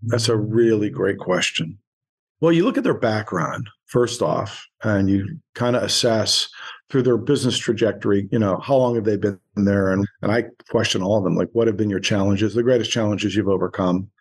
[0.03, 1.77] That's a really great question
[2.43, 6.49] well, you look at their background first off, and you kind of assess
[6.89, 9.93] through their business trajectory, you know, how long have they been there?
[9.93, 12.91] And, and I question all of them, like, what have been your challenges, the greatest
[12.91, 14.12] challenges you've overcome?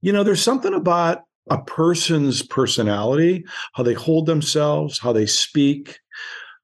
[0.00, 6.00] You know, there's something about a person's personality, how they hold themselves, how they speak,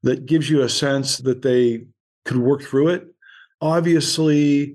[0.03, 1.85] that gives you a sense that they
[2.25, 3.07] could work through it.
[3.61, 4.75] Obviously,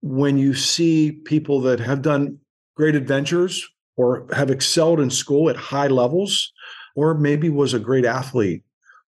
[0.00, 2.38] when you see people that have done
[2.76, 3.68] great adventures
[4.00, 6.54] or have excelled in school at high levels,
[6.96, 8.62] or maybe was a great athlete,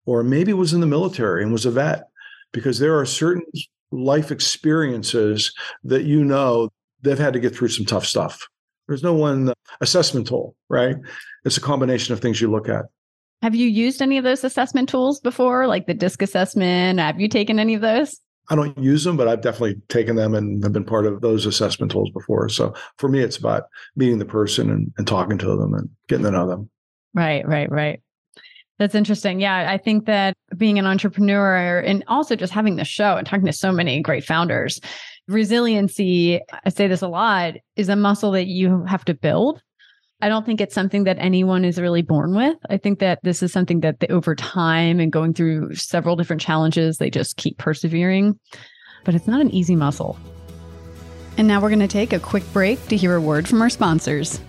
[0.05, 2.09] or maybe was in the military and was a vet,
[2.53, 3.43] because there are certain
[3.91, 5.51] life experiences
[5.83, 6.69] that you know
[7.01, 8.47] they've had to get through some tough stuff.
[8.87, 10.97] There's no one uh, assessment tool, right?
[11.47, 12.85] It's a combination of things you look at.
[13.41, 17.01] Have you used any of those assessment tools before, like the DISC assessment?
[17.01, 18.21] Have you taken any of those?
[18.51, 21.47] I don't use them, but I've definitely taken them and have been part of those
[21.47, 22.49] assessment tools before.
[22.49, 23.65] So for me, it's about
[23.97, 26.69] meeting the person and, and talking to them and getting to know them.
[27.15, 28.03] Right, right, right.
[28.79, 29.41] That's interesting.
[29.41, 33.47] Yeah, I think that being an entrepreneur and also just having the show and talking
[33.47, 34.81] to so many great founders,
[35.29, 39.63] resiliency, I say this a lot, is a muscle that you have to build
[40.23, 42.57] I don't think it's something that anyone is really born with.
[42.71, 46.41] I think that this is something that they, over time and going through several different
[46.41, 48.39] challenges, they just keep persevering.
[49.03, 50.17] But it's not an easy muscle.
[51.37, 53.71] And now we're going to take a quick break to hear a word from our
[53.71, 54.41] sponsors.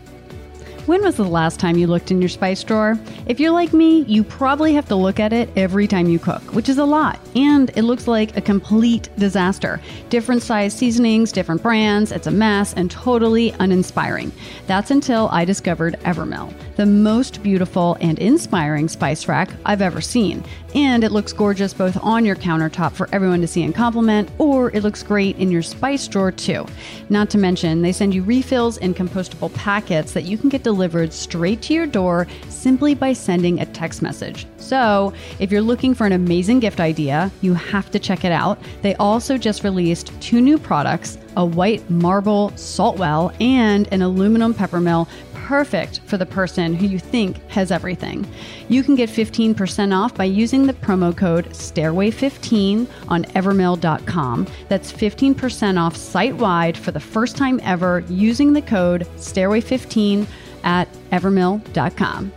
[0.85, 2.99] When was the last time you looked in your spice drawer?
[3.25, 6.41] If you're like me, you probably have to look at it every time you cook,
[6.53, 9.79] which is a lot, and it looks like a complete disaster.
[10.09, 14.33] Different size seasonings, different brands, it's a mess and totally uninspiring.
[14.67, 20.43] That's until I discovered Evermill, the most beautiful and inspiring spice rack I've ever seen.
[20.75, 24.71] And it looks gorgeous both on your countertop for everyone to see and compliment, or
[24.71, 26.65] it looks great in your spice drawer too.
[27.09, 31.13] Not to mention, they send you refills in compostable packets that you can get delivered
[31.13, 34.47] straight to your door simply by sending a text message.
[34.57, 38.59] So, if you're looking for an amazing gift idea, you have to check it out.
[38.81, 44.53] They also just released two new products a white marble salt well and an aluminum
[44.53, 45.07] pepper mill
[45.43, 48.25] perfect for the person who you think has everything.
[48.69, 54.47] You can get 15% off by using the promo code STAIRWAY15 on evermill.com.
[54.69, 60.25] That's 15% off site wide for the first time ever using the code STAIRWAY15
[60.63, 62.31] at evermill.com.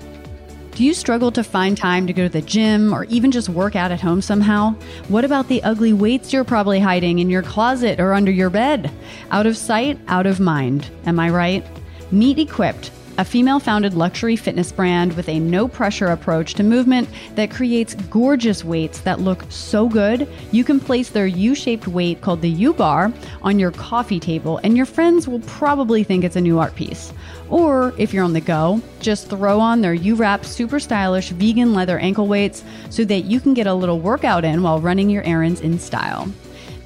[0.73, 3.77] Do you struggle to find time to go to the gym or even just work
[3.77, 4.73] out at home somehow?
[5.09, 8.91] What about the ugly weights you're probably hiding in your closet or under your bed?
[9.31, 10.91] Out of sight, out of mind.
[11.07, 11.65] Am I right?
[12.11, 17.09] Meet equipped a female founded luxury fitness brand with a no pressure approach to movement
[17.35, 20.29] that creates gorgeous weights that look so good.
[20.53, 24.61] You can place their U shaped weight called the U bar on your coffee table,
[24.63, 27.13] and your friends will probably think it's a new art piece.
[27.49, 31.73] Or if you're on the go, just throw on their U Wrap super stylish vegan
[31.73, 35.23] leather ankle weights so that you can get a little workout in while running your
[35.23, 36.29] errands in style.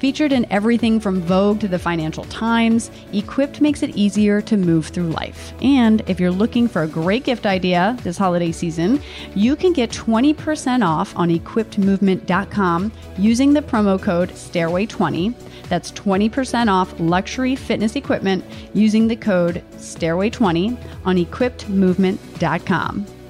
[0.01, 4.87] Featured in everything from Vogue to the Financial Times, Equipped makes it easier to move
[4.87, 5.53] through life.
[5.61, 8.99] And if you're looking for a great gift idea this holiday season,
[9.35, 15.35] you can get 20% off on equippedmovement.com using the promo code STAIRWAY20.
[15.69, 23.20] That's 20% off luxury fitness equipment using the code STAIRWAY20 on equippedmovement.com.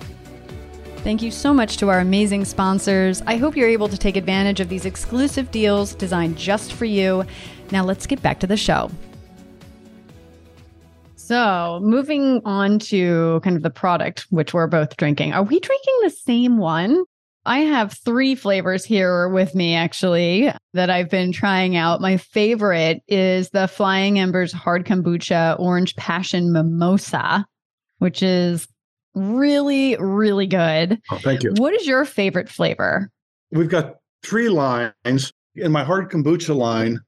[1.03, 3.23] Thank you so much to our amazing sponsors.
[3.25, 7.25] I hope you're able to take advantage of these exclusive deals designed just for you.
[7.71, 8.91] Now, let's get back to the show.
[11.15, 15.33] So, moving on to kind of the product, which we're both drinking.
[15.33, 17.03] Are we drinking the same one?
[17.47, 21.99] I have three flavors here with me, actually, that I've been trying out.
[21.99, 27.47] My favorite is the Flying Embers Hard Kombucha Orange Passion Mimosa,
[27.97, 28.67] which is
[29.15, 31.01] really, really good.
[31.11, 31.53] Oh, thank you.
[31.57, 33.09] What is your favorite flavor?
[33.51, 35.31] We've got three lines.
[35.55, 36.99] In my hard kombucha line,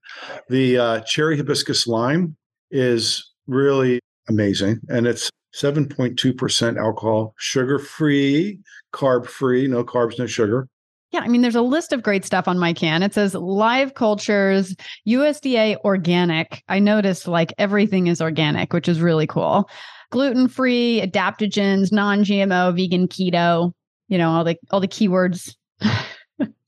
[0.49, 2.35] the uh, cherry hibiscus lime
[2.71, 4.81] is really amazing.
[4.89, 8.59] And it's 7.2% alcohol, sugar free,
[8.93, 10.67] carb free, no carbs, no sugar.
[11.11, 13.03] Yeah, I mean, there's a list of great stuff on my can.
[13.03, 14.75] It says live cultures,
[15.07, 16.63] USDA organic.
[16.69, 19.69] I noticed like everything is organic, which is really cool
[20.13, 23.73] gluten free, adaptogens, non GMO, vegan, keto,
[24.07, 25.55] you know, all the all the keywords.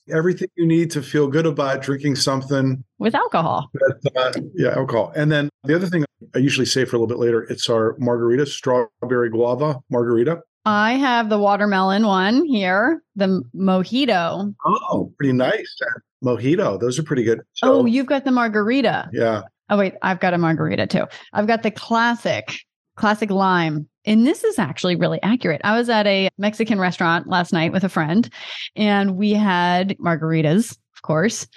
[0.09, 3.69] Everything you need to feel good about drinking something with alcohol.
[4.15, 5.13] uh, yeah, alcohol.
[5.15, 6.05] And then the other thing
[6.35, 10.41] I usually say for a little bit later, it's our margarita, strawberry guava margarita.
[10.65, 14.53] I have the watermelon one here, the mojito.
[14.65, 15.75] Oh, pretty nice.
[16.23, 16.79] Mojito.
[16.79, 17.41] Those are pretty good.
[17.53, 19.09] So, oh, you've got the margarita.
[19.13, 19.43] Yeah.
[19.69, 21.05] Oh, wait, I've got a margarita too.
[21.33, 22.59] I've got the classic
[22.95, 23.87] classic lime.
[24.05, 25.61] And this is actually really accurate.
[25.63, 28.29] I was at a Mexican restaurant last night with a friend
[28.75, 31.47] and we had margaritas, of course.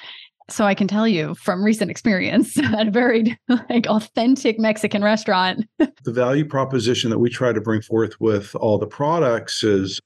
[0.51, 5.67] So I can tell you from recent experience at a very like authentic Mexican restaurant.
[5.79, 10.01] the value proposition that we try to bring forth with all the products is,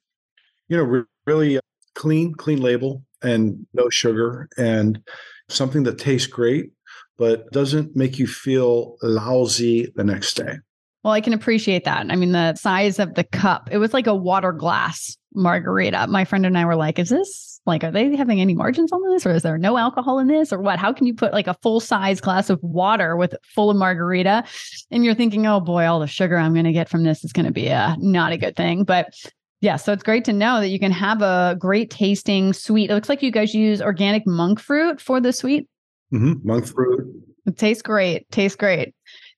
[0.69, 1.61] you know, really uh,
[1.95, 5.01] clean, clean label and no sugar and
[5.49, 6.73] something that tastes great,
[7.19, 10.59] but doesn't make you feel lousy the next day.
[11.03, 12.07] Well, I can appreciate that.
[12.11, 16.07] I mean, the size of the cup, it was like a water glass margarita.
[16.07, 19.03] My friend and I were like, is this like, are they having any margins on
[19.11, 20.79] this or is there no alcohol in this or what?
[20.79, 24.45] How can you put like a full size glass of water with full of margarita?
[24.91, 27.33] And you're thinking, oh boy, all the sugar I'm going to get from this is
[27.33, 28.85] going to be a, not a good thing.
[28.85, 29.15] But
[29.61, 32.91] yeah, so it's great to know that you can have a great tasting sweet.
[32.91, 35.69] It looks like you guys use organic monk fruit for the sweet.
[36.13, 36.47] Mm-hmm.
[36.47, 37.09] Monk fruit.
[37.47, 38.29] It tastes great.
[38.31, 38.95] Tastes great.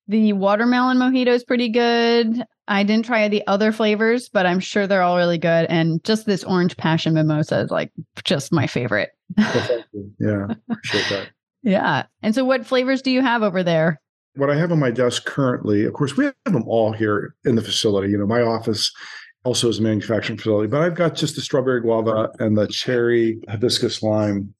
[0.08, 2.44] The watermelon mojito is pretty good.
[2.68, 5.66] I didn't try the other flavors, but I'm sure they're all really good.
[5.66, 7.90] And just this orange passion mimosa is like
[8.24, 9.10] just my favorite.
[9.36, 11.28] yeah, appreciate that.
[11.62, 12.04] Yeah.
[12.22, 14.00] And so, what flavors do you have over there?
[14.36, 17.54] What I have on my desk currently, of course, we have them all here in
[17.54, 18.10] the facility.
[18.10, 18.92] You know, my office
[19.44, 23.40] also is a manufacturing facility, but I've got just the strawberry guava and the cherry
[23.48, 24.54] hibiscus lime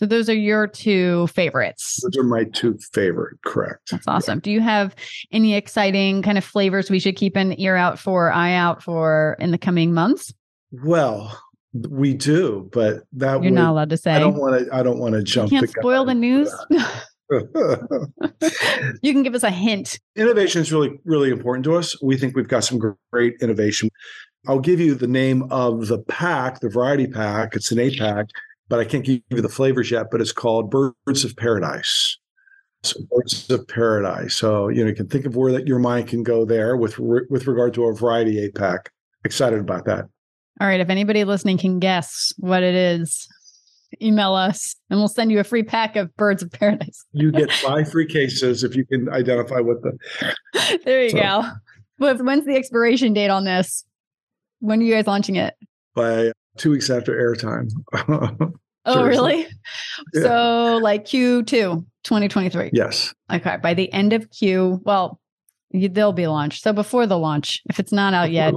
[0.00, 2.00] so those are your two favorites.
[2.02, 3.90] Those are my two favorite, correct.
[3.90, 4.38] That's awesome.
[4.38, 4.44] Yeah.
[4.44, 4.96] Do you have
[5.30, 9.36] any exciting kind of flavors we should keep an ear out for, eye out for
[9.40, 10.32] in the coming months?
[10.72, 11.38] Well,
[11.74, 14.12] we do, but that you're would, not allowed to say.
[14.12, 14.74] I don't want to.
[14.74, 15.52] I don't want to jump.
[15.52, 16.50] You can't the spoil the news.
[19.02, 20.00] you can give us a hint.
[20.16, 22.00] Innovation is really, really important to us.
[22.02, 22.80] We think we've got some
[23.12, 23.90] great innovation.
[24.48, 27.54] I'll give you the name of the pack, the variety pack.
[27.54, 28.28] It's an eight pack
[28.70, 30.06] but I can't give you the flavors yet.
[30.10, 32.16] But it's called Birds of Paradise.
[32.82, 34.34] So Birds of Paradise.
[34.34, 36.98] So you know you can think of where that your mind can go there with
[36.98, 38.90] with regard to a variety eight pack.
[39.26, 40.06] Excited about that.
[40.60, 40.80] All right.
[40.80, 43.28] If anybody listening can guess what it is,
[44.00, 47.04] email us and we'll send you a free pack of Birds of Paradise.
[47.12, 49.98] you get five free cases if you can identify what the.
[50.84, 51.18] there you so.
[51.18, 51.42] go.
[51.98, 53.84] Well, when's the expiration date on this?
[54.60, 55.54] When are you guys launching it?
[55.94, 57.70] By two weeks after airtime.
[58.84, 59.46] oh, really?
[60.14, 60.22] Yeah.
[60.22, 62.70] So, like Q2 2023.
[62.72, 63.14] Yes.
[63.30, 63.58] Okay.
[63.62, 65.20] By the end of Q, well,
[65.70, 66.62] you, they'll be launched.
[66.62, 68.54] So, before the launch, if it's not out yet,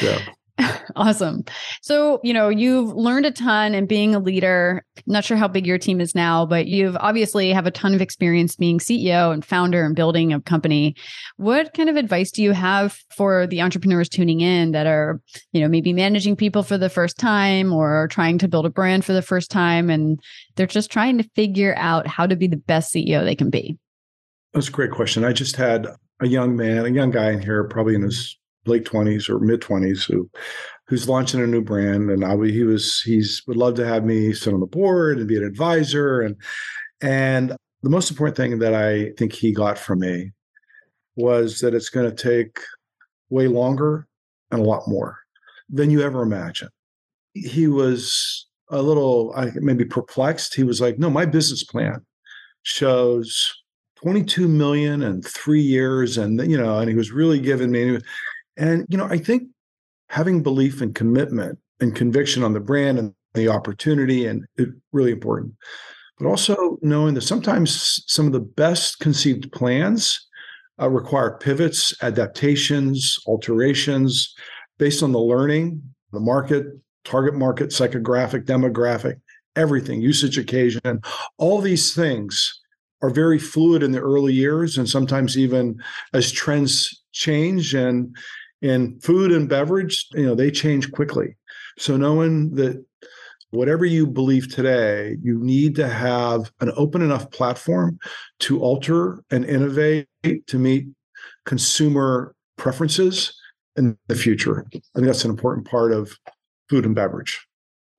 [0.00, 0.20] yeah.
[0.96, 1.44] awesome.
[1.82, 4.84] So, you know, you've learned a ton and being a leader.
[5.06, 8.00] Not sure how big your team is now, but you've obviously have a ton of
[8.00, 10.94] experience being CEO and founder and building a company.
[11.36, 15.20] What kind of advice do you have for the entrepreneurs tuning in that are,
[15.52, 19.04] you know, maybe managing people for the first time or trying to build a brand
[19.04, 20.20] for the first time and
[20.54, 23.76] they're just trying to figure out how to be the best CEO they can be?
[24.52, 25.24] That's a great question.
[25.24, 25.88] I just had
[26.20, 29.60] a young man, a young guy in here, probably in his late 20s or mid
[29.60, 30.28] 20s who
[30.86, 34.32] who's launching a new brand and I he was he's would love to have me
[34.32, 36.36] sit on the board and be an advisor and
[37.02, 40.32] and the most important thing that I think he got from me
[41.16, 42.58] was that it's going to take
[43.28, 44.06] way longer
[44.50, 45.18] and a lot more
[45.68, 46.68] than you ever imagine.
[47.34, 50.54] He was a little maybe perplexed.
[50.54, 52.04] He was like, "No, my business plan
[52.62, 53.52] shows
[53.96, 57.98] 22 million in 3 years and you know, and he was really giving me
[58.56, 59.48] and, you know, I think
[60.08, 65.12] having belief and commitment and conviction on the brand and the opportunity and it really
[65.12, 65.54] important.
[66.18, 70.24] But also knowing that sometimes some of the best conceived plans
[70.80, 74.32] uh, require pivots, adaptations, alterations
[74.78, 75.82] based on the learning,
[76.12, 76.66] the market,
[77.04, 79.20] target market, psychographic, demographic,
[79.56, 81.00] everything, usage occasion,
[81.38, 82.60] all these things
[83.02, 85.78] are very fluid in the early years and sometimes even
[86.12, 88.16] as trends change and
[88.64, 91.36] in food and beverage, you know, they change quickly.
[91.78, 92.82] So knowing that
[93.50, 97.98] whatever you believe today, you need to have an open enough platform
[98.40, 100.86] to alter and innovate to meet
[101.44, 103.38] consumer preferences
[103.76, 104.64] in the future.
[104.74, 106.16] I think that's an important part of
[106.70, 107.46] food and beverage.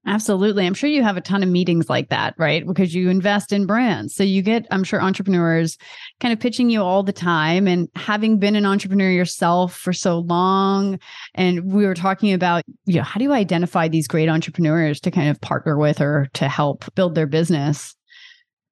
[0.07, 0.67] Absolutely.
[0.67, 2.65] I'm sure you have a ton of meetings like that, right?
[2.65, 4.13] Because you invest in brands.
[4.13, 5.79] So you get, I'm sure, entrepreneurs
[6.19, 7.67] kind of pitching you all the time.
[7.67, 10.99] And having been an entrepreneur yourself for so long,
[11.33, 15.11] and we were talking about, you know, how do you identify these great entrepreneurs to
[15.11, 17.95] kind of partner with or to help build their business?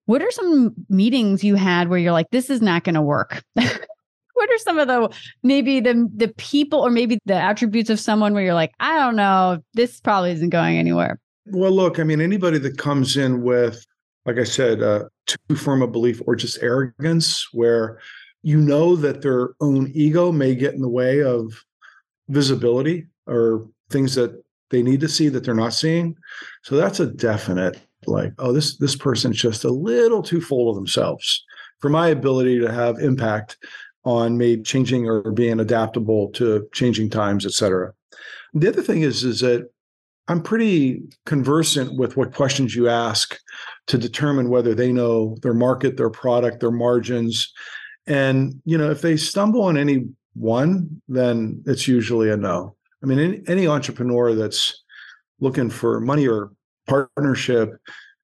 [0.06, 3.44] What are some meetings you had where you're like, this is not going to work?
[3.54, 5.10] what are some of the
[5.42, 9.16] maybe the the people or maybe the attributes of someone where you're like, I don't
[9.16, 11.20] know, this probably isn't going anywhere?
[11.46, 13.86] Well, look, I mean, anybody that comes in with,
[14.26, 18.00] like I said, uh, too firm a belief or just arrogance, where
[18.41, 21.52] you know that their own ego may get in the way of
[22.30, 26.16] visibility or things that they need to see that they're not seeing.
[26.64, 30.76] So that's a definite like, oh, this this person's just a little too full of
[30.76, 31.44] themselves
[31.80, 33.58] for my ability to have impact
[34.06, 37.94] on maybe changing or being adaptable to changing times, et cetera.
[38.54, 39.70] The other thing is, is that
[40.28, 43.38] I'm pretty conversant with what questions you ask
[43.88, 47.52] to determine whether they know their market, their product, their margins.
[48.08, 52.76] And, you know, if they stumble on any one, then it's usually a no.
[53.04, 54.82] I mean, any, any entrepreneur that's
[55.42, 56.52] looking for money or
[56.88, 57.76] partnership,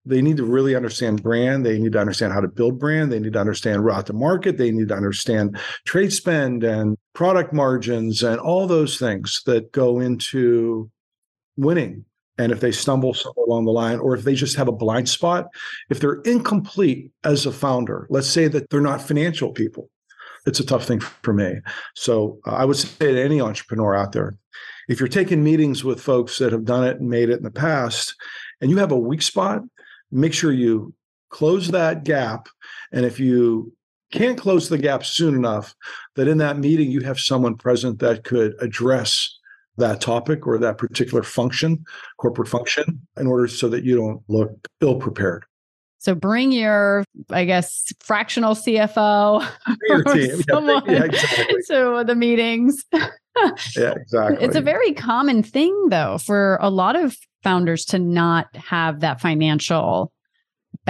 [0.06, 1.66] they need to really understand brand.
[1.66, 3.12] They need to understand how to build brand.
[3.12, 4.58] They need to understand route to market.
[4.58, 10.00] They need to understand trade spend and product margins and all those things that go
[10.00, 10.90] into
[11.60, 12.06] winning.
[12.38, 15.10] And if they stumble somewhere along the line, or if they just have a blind
[15.10, 15.48] spot,
[15.90, 19.90] if they're incomplete as a founder, let's say that they're not financial people,
[20.46, 21.60] it's a tough thing for me.
[21.96, 24.38] So uh, I would say to any entrepreneur out there,
[24.88, 27.52] if you're taking meetings with folks that have done it and made it in the
[27.52, 28.16] past,
[28.62, 29.62] and you have a weak spot,
[30.12, 30.94] make sure you
[31.30, 32.48] close that gap.
[32.92, 33.74] And if you
[34.12, 35.76] can't close the gap soon enough,
[36.16, 39.39] that in that meeting you have someone present that could address
[39.80, 41.84] that topic or that particular function,
[42.18, 45.46] corporate function, in order so that you don't look ill prepared.
[46.00, 49.46] So bring your, I guess, fractional CFO
[49.88, 50.42] your team.
[50.48, 51.62] Yeah, yeah, exactly.
[51.68, 52.86] to the meetings.
[53.76, 54.46] yeah, exactly.
[54.46, 59.20] It's a very common thing, though, for a lot of founders to not have that
[59.20, 60.14] financial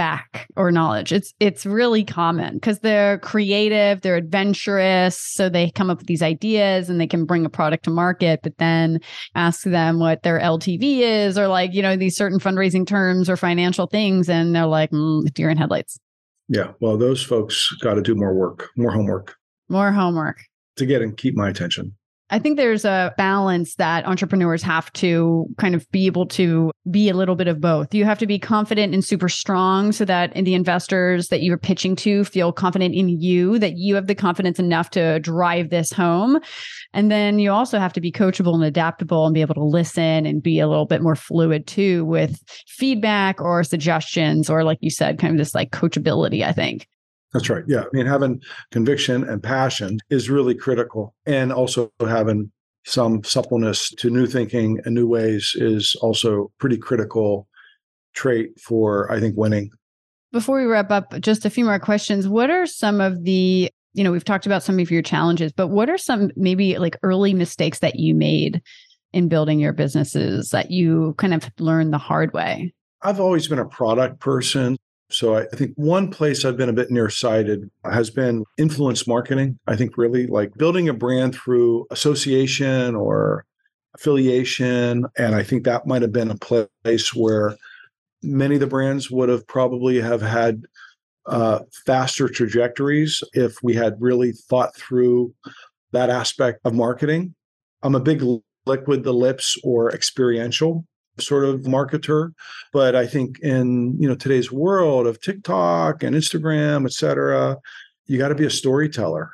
[0.00, 1.12] back or knowledge.
[1.12, 6.22] It's it's really common because they're creative, they're adventurous, so they come up with these
[6.22, 9.00] ideas and they can bring a product to market, but then
[9.34, 13.36] ask them what their LTV is or like, you know, these certain fundraising terms or
[13.36, 16.00] financial things and they're like, mm, deer in headlights.
[16.48, 19.34] Yeah, well, those folks got to do more work, more homework.
[19.68, 20.38] More homework
[20.76, 21.94] to get and keep my attention.
[22.32, 27.08] I think there's a balance that entrepreneurs have to kind of be able to be
[27.08, 27.92] a little bit of both.
[27.92, 31.96] You have to be confident and super strong so that the investors that you're pitching
[31.96, 36.38] to feel confident in you, that you have the confidence enough to drive this home.
[36.92, 40.24] And then you also have to be coachable and adaptable and be able to listen
[40.24, 44.90] and be a little bit more fluid too with feedback or suggestions or, like you
[44.90, 46.86] said, kind of this like coachability, I think.
[47.32, 47.64] That's right.
[47.66, 47.82] Yeah.
[47.82, 51.14] I mean, having conviction and passion is really critical.
[51.26, 52.50] And also having
[52.84, 57.46] some suppleness to new thinking and new ways is also pretty critical
[58.14, 59.70] trait for I think winning.
[60.32, 62.28] Before we wrap up, just a few more questions.
[62.28, 65.68] What are some of the you know, we've talked about some of your challenges, but
[65.68, 68.62] what are some maybe like early mistakes that you made
[69.12, 72.72] in building your businesses that you kind of learned the hard way?
[73.02, 74.76] I've always been a product person.
[75.12, 79.58] So I think one place I've been a bit nearsighted has been influence marketing.
[79.66, 83.44] I think really like building a brand through association or
[83.94, 85.06] affiliation.
[85.18, 87.56] And I think that might have been a place where
[88.22, 90.62] many of the brands would have probably have had
[91.26, 95.34] uh, faster trajectories if we had really thought through
[95.92, 97.34] that aspect of marketing.
[97.82, 98.22] I'm a big
[98.66, 100.84] liquid the lips or experiential
[101.20, 102.32] sort of marketer
[102.72, 107.56] but i think in you know today's world of tiktok and instagram et cetera
[108.10, 109.30] you got to be a storyteller.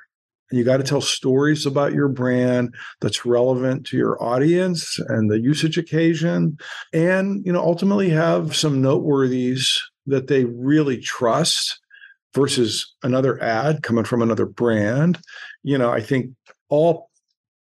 [0.53, 5.41] You got to tell stories about your brand that's relevant to your audience and the
[5.41, 6.59] usage occasion
[6.93, 11.81] and you know ultimately have some noteworthies that they really trust
[12.35, 15.19] versus another ad coming from another brand.
[15.63, 16.31] You know i think
[16.69, 17.11] all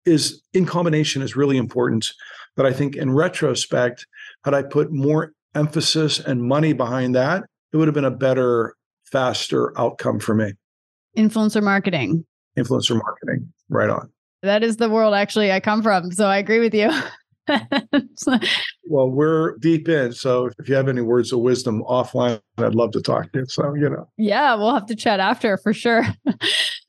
[0.05, 2.11] is in combination is really important
[2.57, 4.05] but i think in retrospect
[4.43, 8.75] had i put more emphasis and money behind that it would have been a better
[9.11, 10.53] faster outcome for me
[11.17, 12.25] influencer marketing
[12.57, 14.09] influencer marketing right on
[14.41, 16.89] that is the world actually i come from so i agree with you
[18.85, 20.13] well, we're deep in.
[20.13, 23.45] So if you have any words of wisdom offline, I'd love to talk to you.
[23.47, 24.07] So, you know.
[24.17, 26.05] Yeah, we'll have to chat after for sure.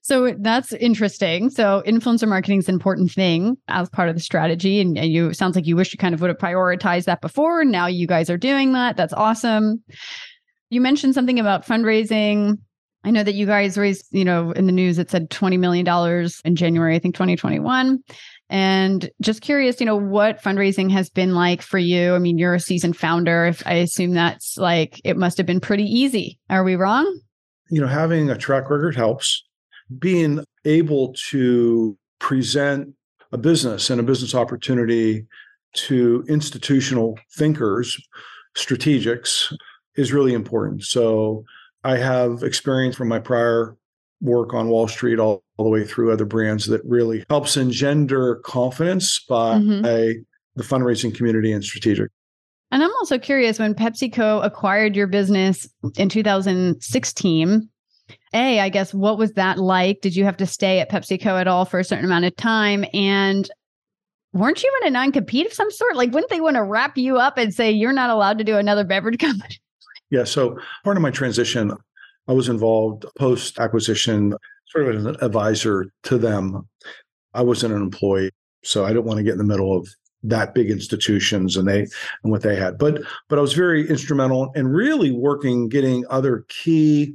[0.05, 1.49] So that's interesting.
[1.49, 4.79] So influencer marketing is an important thing as part of the strategy.
[4.79, 7.65] And, and you sounds like you wish you kind of would have prioritized that before.
[7.65, 8.99] Now you guys are doing that.
[8.99, 9.83] That's awesome.
[10.69, 12.59] You mentioned something about fundraising.
[13.03, 16.29] I know that you guys raised, you know, in the news it said $20 million
[16.45, 18.01] in January, I think 2021.
[18.51, 22.15] And just curious, you know, what fundraising has been like for you.
[22.15, 23.47] I mean, you're a seasoned founder.
[23.47, 26.39] If I assume that's like it must have been pretty easy.
[26.51, 27.21] Are we wrong?
[27.71, 29.44] You know, having a track record helps.
[29.99, 32.95] Being able to present
[33.33, 35.27] a business and a business opportunity
[35.75, 38.01] to institutional thinkers,
[38.57, 39.53] strategics,
[39.97, 40.85] is really important.
[40.85, 41.45] So
[41.83, 43.77] I have experience from my prior
[44.21, 48.37] work on Wall Street all, all the way through other brands that really helps engender
[48.37, 49.83] confidence by mm-hmm.
[50.57, 52.11] the fundraising community and strategic.
[52.71, 57.69] And I'm also curious when PepsiCo acquired your business in 2016.
[58.35, 60.01] A, I guess, what was that like?
[60.01, 62.85] Did you have to stay at PepsiCo at all for a certain amount of time?
[62.93, 63.49] And
[64.33, 65.97] weren't you in a non compete of some sort?
[65.97, 68.57] Like, wouldn't they want to wrap you up and say you're not allowed to do
[68.57, 69.57] another beverage company?
[70.11, 70.25] Yeah.
[70.25, 71.73] So part of my transition,
[72.29, 74.35] I was involved post acquisition,
[74.69, 76.69] sort of an advisor to them.
[77.33, 78.31] I wasn't an employee,
[78.63, 79.89] so I didn't want to get in the middle of
[80.25, 82.79] that big institutions and they and what they had.
[82.79, 87.15] But but I was very instrumental in really working getting other key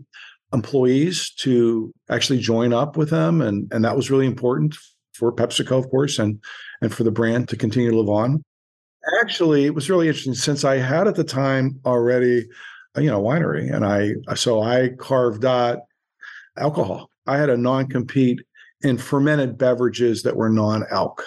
[0.53, 4.75] employees to actually join up with them and and that was really important
[5.13, 6.41] for PepsiCo of course and
[6.81, 8.43] and for the brand to continue to live on.
[9.21, 12.45] Actually, it was really interesting since I had at the time already
[12.97, 15.79] uh, you know winery and i so i carved out
[16.57, 18.41] alcohol i had a non-compete
[18.81, 21.23] in fermented beverages that were non-alc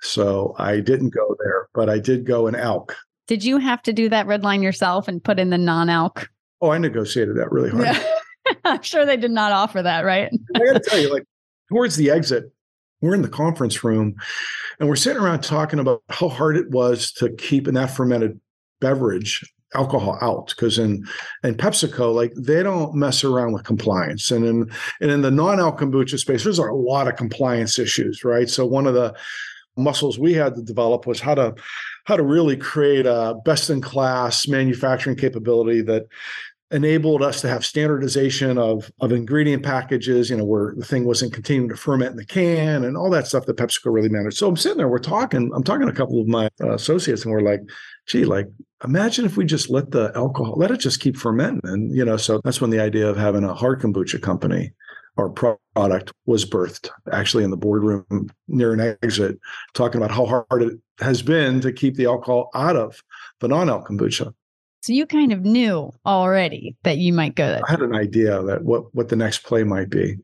[0.00, 2.96] so i didn't go there but i did go in alc
[3.26, 6.30] did you have to do that red line yourself and put in the non-alc
[6.62, 8.18] oh i negotiated that really hard yeah.
[8.64, 11.24] i'm sure they did not offer that right i gotta tell you like
[11.68, 12.44] towards the exit
[13.00, 14.14] we're in the conference room
[14.80, 18.40] and we're sitting around talking about how hard it was to keep in that fermented
[18.80, 21.04] beverage alcohol out because in
[21.42, 24.30] in PepsiCo, like they don't mess around with compliance.
[24.30, 24.70] And in
[25.00, 28.48] and in the non-alc kombucha space, there's a lot of compliance issues, right?
[28.48, 29.14] So one of the
[29.76, 31.54] muscles we had to develop was how to
[32.04, 36.06] how to really create a best-in-class manufacturing capability that
[36.70, 41.32] enabled us to have standardization of of ingredient packages, you know, where the thing wasn't
[41.32, 44.38] continuing to ferment in the can and all that stuff that PepsiCo really managed.
[44.38, 47.24] So I'm sitting there, we're talking, I'm talking to a couple of my uh, associates,
[47.24, 47.60] and we're like,
[48.06, 48.48] gee, like
[48.84, 51.60] imagine if we just let the alcohol, let it just keep fermenting.
[51.64, 54.72] And, you know, so that's when the idea of having a hard kombucha company
[55.16, 59.38] or product was birthed actually in the boardroom near an exit,
[59.72, 63.00] talking about how hard it has been to keep the alcohol out of
[63.40, 64.34] the non-alc kombucha.
[64.84, 67.62] So you kind of knew already that you might go there.
[67.66, 70.18] I had an idea that what what the next play might be.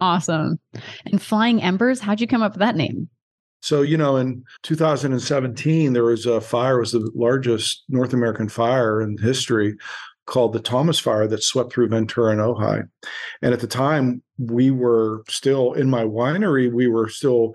[0.00, 0.60] Awesome.
[1.06, 3.08] And Flying Embers, how'd you come up with that name?
[3.62, 8.50] So, you know, in 2017, there was a fire, it was the largest North American
[8.50, 9.76] fire in history
[10.26, 12.86] called the Thomas Fire that swept through Ventura and Ojai.
[13.40, 17.54] And at the time, we were still in my winery, we were still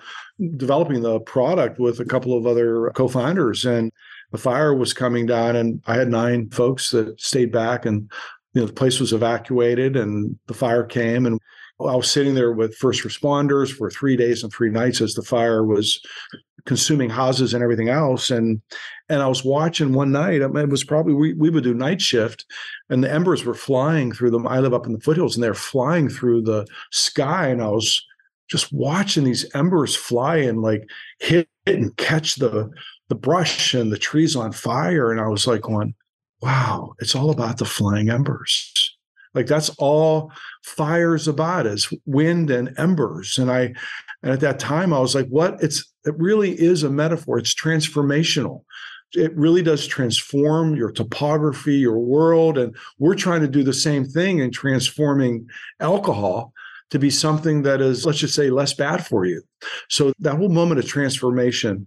[0.56, 3.64] developing the product with a couple of other co founders.
[3.64, 3.92] And
[4.32, 8.10] the fire was coming down, and I had nine folks that stayed back, and
[8.54, 11.26] you know, the place was evacuated, and the fire came.
[11.26, 11.40] And
[11.80, 15.22] I was sitting there with first responders for three days and three nights as the
[15.22, 16.02] fire was
[16.66, 18.30] consuming houses and everything else.
[18.30, 18.62] And
[19.10, 20.44] and I was watching one night.
[20.44, 22.46] I mean, It was probably we, we would do night shift,
[22.90, 24.48] and the embers were flying through them.
[24.48, 27.48] I live up in the foothills, and they're flying through the sky.
[27.48, 28.06] And I was
[28.50, 30.84] just watching these embers fly and like
[31.20, 32.70] hit and catch the
[33.10, 35.12] the brush and the trees on fire.
[35.12, 35.96] And I was like, going,
[36.42, 38.98] wow, it's all about the flying embers.
[39.34, 40.32] Like that's all
[40.64, 43.38] fire's about is wind and embers.
[43.38, 43.74] And I
[44.24, 45.62] and at that time I was like, what?
[45.62, 47.38] It's it really is a metaphor.
[47.38, 48.64] It's transformational.
[49.14, 52.58] It really does transform your topography, your world.
[52.58, 55.48] And we're trying to do the same thing in transforming
[55.80, 56.52] alcohol
[56.90, 59.42] to be something that is, let's just say, less bad for you.
[59.90, 61.86] So that whole moment of transformation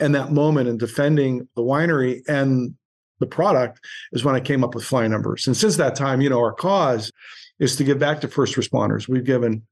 [0.00, 2.74] and that moment in defending the winery and
[3.20, 3.80] the product
[4.12, 5.46] is when I came up with Flying Embers.
[5.46, 7.12] And since that time, you know, our cause
[7.58, 9.08] is to give back to first responders.
[9.08, 9.62] We've given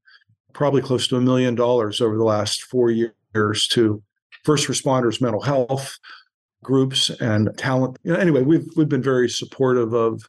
[0.53, 4.01] probably close to a million dollars over the last four years to
[4.43, 5.97] first responders, mental health
[6.63, 7.97] groups, and talent.
[8.03, 10.23] You know, anyway, we've we've been very supportive of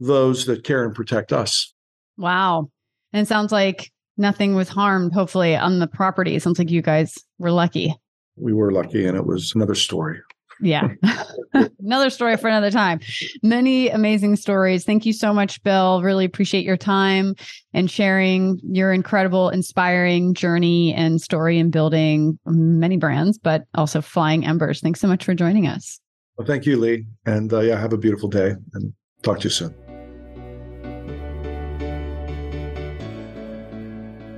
[0.00, 1.72] those that care and protect us.
[2.18, 2.70] Wow.
[3.12, 6.34] And sounds like nothing was harmed, hopefully, on the property.
[6.34, 7.94] It sounds like you guys were lucky.
[8.36, 10.20] We were lucky, and it was another story
[10.62, 10.88] yeah.
[11.80, 13.00] another story for another time.
[13.42, 14.84] Many amazing stories.
[14.84, 16.02] Thank you so much, Bill.
[16.02, 17.34] Really appreciate your time
[17.74, 24.46] and sharing your incredible, inspiring journey and story in building many brands, but also flying
[24.46, 24.80] embers.
[24.80, 26.00] Thanks so much for joining us.
[26.38, 27.06] Well, thank you, Lee.
[27.26, 29.74] And uh, yeah, have a beautiful day and talk to you soon.